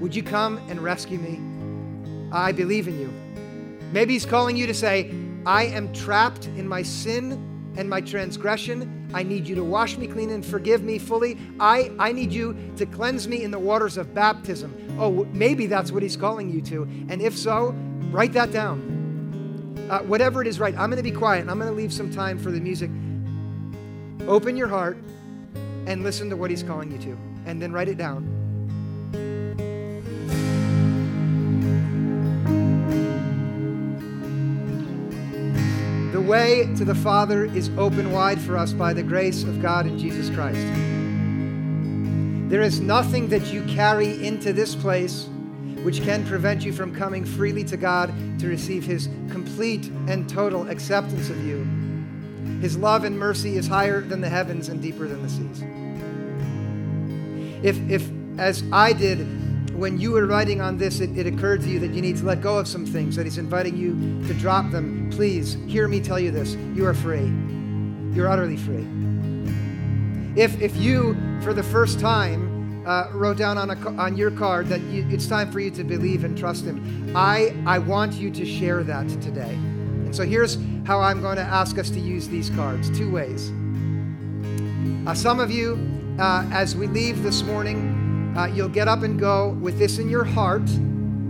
Would 0.00 0.14
you 0.14 0.22
come 0.22 0.58
and 0.68 0.80
rescue 0.80 1.18
me? 1.18 1.40
I 2.32 2.52
believe 2.52 2.88
in 2.88 2.98
you. 2.98 3.12
Maybe 3.92 4.14
he's 4.14 4.26
calling 4.26 4.56
you 4.56 4.66
to 4.66 4.74
say, 4.74 5.12
I 5.44 5.66
am 5.66 5.92
trapped 5.92 6.46
in 6.46 6.66
my 6.66 6.82
sin 6.82 7.48
and 7.76 7.88
my 7.88 8.00
transgression. 8.00 9.10
I 9.14 9.22
need 9.22 9.46
you 9.46 9.54
to 9.54 9.64
wash 9.64 9.96
me 9.96 10.06
clean 10.06 10.30
and 10.30 10.44
forgive 10.44 10.82
me 10.82 10.98
fully. 10.98 11.38
I, 11.60 11.90
I 11.98 12.12
need 12.12 12.32
you 12.32 12.56
to 12.76 12.86
cleanse 12.86 13.28
me 13.28 13.42
in 13.42 13.50
the 13.50 13.58
waters 13.58 13.96
of 13.96 14.14
baptism. 14.14 14.96
Oh, 14.98 15.26
maybe 15.32 15.66
that's 15.66 15.92
what 15.92 16.02
he's 16.02 16.16
calling 16.16 16.50
you 16.50 16.60
to. 16.62 16.82
And 17.08 17.20
if 17.20 17.36
so, 17.36 17.74
write 18.10 18.32
that 18.32 18.52
down. 18.52 19.88
Uh, 19.90 20.00
whatever 20.00 20.40
it 20.40 20.48
is, 20.48 20.58
right. 20.58 20.74
I'm 20.74 20.90
going 20.90 21.02
to 21.02 21.02
be 21.02 21.16
quiet 21.16 21.42
and 21.42 21.50
I'm 21.50 21.58
going 21.58 21.70
to 21.70 21.76
leave 21.76 21.92
some 21.92 22.10
time 22.10 22.38
for 22.38 22.50
the 22.50 22.60
music. 22.60 22.90
Open 24.28 24.56
your 24.56 24.68
heart 24.68 24.96
and 25.86 26.04
listen 26.04 26.30
to 26.30 26.36
what 26.36 26.50
He's 26.50 26.62
calling 26.62 26.92
you 26.92 26.98
to, 26.98 27.18
and 27.44 27.60
then 27.60 27.72
write 27.72 27.88
it 27.88 27.98
down. 27.98 28.28
The 36.12 36.20
way 36.20 36.72
to 36.76 36.84
the 36.84 36.94
Father 36.94 37.46
is 37.46 37.68
open 37.76 38.12
wide 38.12 38.40
for 38.40 38.56
us 38.56 38.72
by 38.72 38.92
the 38.92 39.02
grace 39.02 39.42
of 39.42 39.60
God 39.60 39.86
in 39.86 39.98
Jesus 39.98 40.30
Christ. 40.30 40.60
There 42.48 42.62
is 42.62 42.80
nothing 42.80 43.28
that 43.28 43.52
you 43.52 43.62
carry 43.64 44.24
into 44.24 44.52
this 44.52 44.76
place 44.76 45.28
which 45.82 46.00
can 46.02 46.24
prevent 46.26 46.64
you 46.64 46.72
from 46.72 46.94
coming 46.94 47.24
freely 47.24 47.64
to 47.64 47.76
God 47.76 48.14
to 48.38 48.46
receive 48.46 48.84
His 48.84 49.08
complete 49.30 49.86
and 50.06 50.28
total 50.28 50.68
acceptance 50.68 51.28
of 51.28 51.44
you 51.44 51.66
his 52.62 52.76
love 52.76 53.02
and 53.02 53.18
mercy 53.18 53.56
is 53.56 53.66
higher 53.66 54.00
than 54.02 54.20
the 54.20 54.28
heavens 54.28 54.68
and 54.68 54.80
deeper 54.80 55.08
than 55.08 55.20
the 55.20 55.28
seas. 55.28 55.64
If, 57.64 57.90
if 57.90 58.08
as 58.38 58.62
I 58.70 58.92
did, 58.92 59.76
when 59.76 59.98
you 59.98 60.12
were 60.12 60.26
writing 60.26 60.60
on 60.60 60.78
this, 60.78 61.00
it, 61.00 61.18
it, 61.18 61.26
occurred 61.26 61.62
to 61.62 61.68
you 61.68 61.80
that 61.80 61.90
you 61.90 62.00
need 62.00 62.18
to 62.18 62.24
let 62.24 62.40
go 62.40 62.56
of 62.56 62.68
some 62.68 62.86
things, 62.86 63.16
that 63.16 63.26
He's 63.26 63.36
inviting 63.36 63.76
you 63.76 63.94
to 64.28 64.34
drop 64.34 64.70
them, 64.70 65.10
please 65.10 65.54
hear 65.66 65.88
me 65.88 66.00
tell 66.00 66.20
you 66.20 66.30
this. 66.30 66.54
You 66.54 66.86
are 66.86 66.94
free. 66.94 67.32
You're 68.14 68.28
utterly 68.28 68.56
free. 68.56 68.86
If, 70.40 70.60
if 70.62 70.76
you, 70.76 71.16
for 71.42 71.52
the 71.52 71.64
first 71.64 71.98
time, 71.98 72.86
uh, 72.86 73.10
wrote 73.12 73.38
down 73.38 73.58
on, 73.58 73.70
a, 73.70 73.88
on 74.00 74.16
your 74.16 74.30
card 74.30 74.68
that 74.68 74.82
you, 74.82 75.04
it's 75.10 75.26
time 75.26 75.50
for 75.50 75.58
you 75.58 75.72
to 75.72 75.82
believe 75.82 76.22
and 76.22 76.38
trust 76.38 76.64
Him, 76.64 77.12
I, 77.16 77.56
I 77.66 77.80
want 77.80 78.12
you 78.12 78.30
to 78.30 78.46
share 78.46 78.84
that 78.84 79.08
today. 79.20 79.58
And 80.12 80.16
so 80.18 80.26
here's 80.26 80.58
how 80.84 81.00
I'm 81.00 81.22
going 81.22 81.36
to 81.36 81.42
ask 81.42 81.78
us 81.78 81.88
to 81.88 81.98
use 81.98 82.28
these 82.28 82.50
cards 82.50 82.90
two 82.90 83.10
ways. 83.10 83.50
Uh, 85.06 85.14
some 85.14 85.40
of 85.40 85.50
you, 85.50 85.78
uh, 86.18 86.46
as 86.52 86.76
we 86.76 86.86
leave 86.86 87.22
this 87.22 87.42
morning, 87.42 88.34
uh, 88.36 88.44
you'll 88.44 88.68
get 88.68 88.88
up 88.88 89.04
and 89.04 89.18
go 89.18 89.52
with 89.62 89.78
this 89.78 89.96
in 89.96 90.10
your 90.10 90.22
heart, 90.22 90.68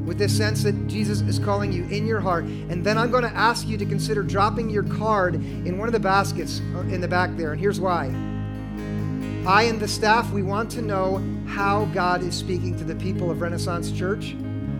with 0.04 0.18
this 0.18 0.36
sense 0.36 0.64
that 0.64 0.88
Jesus 0.88 1.20
is 1.20 1.38
calling 1.38 1.70
you 1.70 1.84
in 1.90 2.08
your 2.08 2.18
heart. 2.18 2.42
And 2.42 2.84
then 2.84 2.98
I'm 2.98 3.12
going 3.12 3.22
to 3.22 3.32
ask 3.36 3.68
you 3.68 3.78
to 3.78 3.86
consider 3.86 4.24
dropping 4.24 4.68
your 4.68 4.82
card 4.82 5.36
in 5.36 5.78
one 5.78 5.86
of 5.86 5.92
the 5.92 6.00
baskets 6.00 6.60
uh, 6.74 6.80
in 6.80 7.00
the 7.00 7.06
back 7.06 7.36
there. 7.36 7.52
And 7.52 7.60
here's 7.60 7.78
why. 7.78 8.06
I 9.46 9.62
and 9.68 9.78
the 9.78 9.86
staff, 9.86 10.32
we 10.32 10.42
want 10.42 10.72
to 10.72 10.82
know 10.82 11.22
how 11.46 11.84
God 11.94 12.24
is 12.24 12.34
speaking 12.34 12.76
to 12.78 12.84
the 12.84 12.96
people 12.96 13.30
of 13.30 13.42
Renaissance 13.42 13.92
Church 13.92 14.34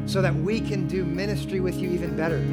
so 0.07 0.21
that 0.21 0.35
we 0.35 0.61
can 0.61 0.89
do 0.89 1.05
ministry 1.05 1.61
with 1.61 1.77
you 1.77 1.89
even 1.91 2.17
better 2.17 2.45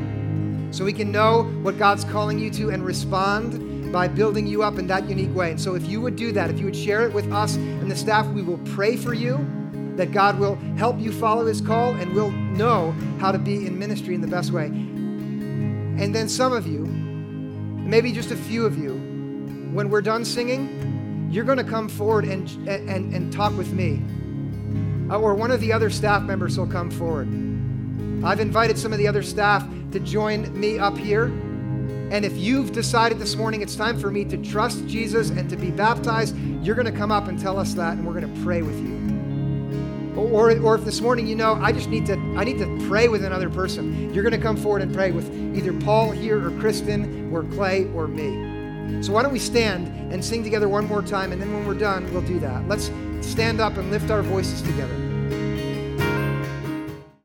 so 0.71 0.85
we 0.85 0.93
can 0.93 1.11
know 1.11 1.43
what 1.61 1.77
God's 1.77 2.03
calling 2.03 2.39
you 2.39 2.49
to 2.51 2.69
and 2.69 2.85
respond 2.85 3.91
by 3.91 4.07
building 4.07 4.45
you 4.45 4.61
up 4.63 4.77
in 4.77 4.87
that 4.87 5.09
unique 5.09 5.33
way. 5.35 5.51
And 5.51 5.59
so, 5.59 5.75
if 5.75 5.87
you 5.87 6.01
would 6.01 6.15
do 6.15 6.31
that, 6.33 6.49
if 6.49 6.59
you 6.59 6.65
would 6.65 6.75
share 6.75 7.07
it 7.07 7.13
with 7.13 7.31
us 7.31 7.55
and 7.55 7.89
the 7.89 7.95
staff, 7.95 8.27
we 8.27 8.41
will 8.41 8.59
pray 8.59 8.95
for 8.95 9.13
you 9.13 9.37
that 9.95 10.11
God 10.11 10.39
will 10.39 10.55
help 10.77 10.99
you 10.99 11.11
follow 11.11 11.45
His 11.45 11.59
call 11.59 11.95
and 11.95 12.13
we'll 12.13 12.31
know 12.31 12.91
how 13.19 13.31
to 13.31 13.39
be 13.39 13.65
in 13.65 13.77
ministry 13.77 14.15
in 14.15 14.21
the 14.21 14.27
best 14.27 14.51
way. 14.51 14.65
And 14.67 16.13
then, 16.13 16.29
some 16.29 16.53
of 16.53 16.67
you, 16.67 16.85
maybe 16.85 18.11
just 18.11 18.31
a 18.31 18.35
few 18.35 18.65
of 18.65 18.77
you, 18.77 18.93
when 19.73 19.89
we're 19.89 20.01
done 20.01 20.23
singing, 20.23 21.29
you're 21.31 21.45
going 21.45 21.57
to 21.57 21.63
come 21.63 21.89
forward 21.89 22.25
and, 22.25 22.49
and, 22.67 23.13
and 23.13 23.33
talk 23.33 23.55
with 23.57 23.71
me 23.71 24.01
uh, 25.09 25.19
or 25.19 25.33
one 25.33 25.51
of 25.51 25.59
the 25.59 25.73
other 25.73 25.89
staff 25.89 26.21
members 26.23 26.57
will 26.57 26.67
come 26.67 26.91
forward. 26.91 27.27
I've 28.23 28.39
invited 28.39 28.77
some 28.77 28.93
of 28.93 28.99
the 28.99 29.07
other 29.07 29.23
staff 29.23 29.67
to 29.91 29.99
join 29.99 30.57
me 30.59 30.79
up 30.79 30.97
here. 30.97 31.25
And 32.11 32.25
if 32.25 32.35
you've 32.37 32.71
decided 32.71 33.19
this 33.19 33.35
morning 33.35 33.61
it's 33.61 33.75
time 33.75 33.99
for 33.99 34.09
me 34.09 34.25
to 34.25 34.37
trust 34.37 34.87
Jesus 34.87 35.29
and 35.29 35.49
to 35.49 35.55
be 35.55 35.69
baptized, 35.69 36.35
you're 36.63 36.75
going 36.75 36.91
to 36.91 36.97
come 36.97 37.11
up 37.11 37.27
and 37.27 37.39
tell 37.39 37.59
us 37.59 37.73
that, 37.75 37.93
and 37.93 38.05
we're 38.05 38.19
going 38.19 38.33
to 38.33 38.41
pray 38.41 38.61
with 38.61 38.79
you. 38.79 38.99
Or, 40.15 40.51
or 40.59 40.75
if 40.75 40.83
this 40.83 41.01
morning 41.01 41.27
you 41.27 41.35
know 41.35 41.53
I 41.53 41.71
just 41.71 41.87
need 41.87 42.05
to 42.07 42.13
I 42.35 42.43
need 42.43 42.57
to 42.57 42.87
pray 42.87 43.07
with 43.07 43.23
another 43.23 43.49
person, 43.49 44.13
you're 44.13 44.23
going 44.23 44.33
to 44.33 44.41
come 44.41 44.57
forward 44.57 44.81
and 44.81 44.93
pray 44.93 45.11
with 45.11 45.33
either 45.55 45.71
Paul 45.71 46.11
here 46.11 46.45
or 46.45 46.51
Kristen 46.59 47.31
or 47.31 47.43
Clay 47.43 47.85
or 47.93 48.07
me. 48.07 49.03
So 49.03 49.13
why 49.13 49.21
don't 49.21 49.31
we 49.31 49.39
stand 49.39 49.87
and 50.11 50.23
sing 50.25 50.43
together 50.43 50.67
one 50.67 50.85
more 50.85 51.03
time, 51.03 51.31
and 51.31 51.41
then 51.41 51.53
when 51.53 51.65
we're 51.65 51.75
done, 51.75 52.11
we'll 52.11 52.23
do 52.23 52.39
that. 52.39 52.67
Let's 52.67 52.91
stand 53.21 53.61
up 53.61 53.77
and 53.77 53.91
lift 53.91 54.09
our 54.09 54.23
voices 54.23 54.61
together. 54.61 55.08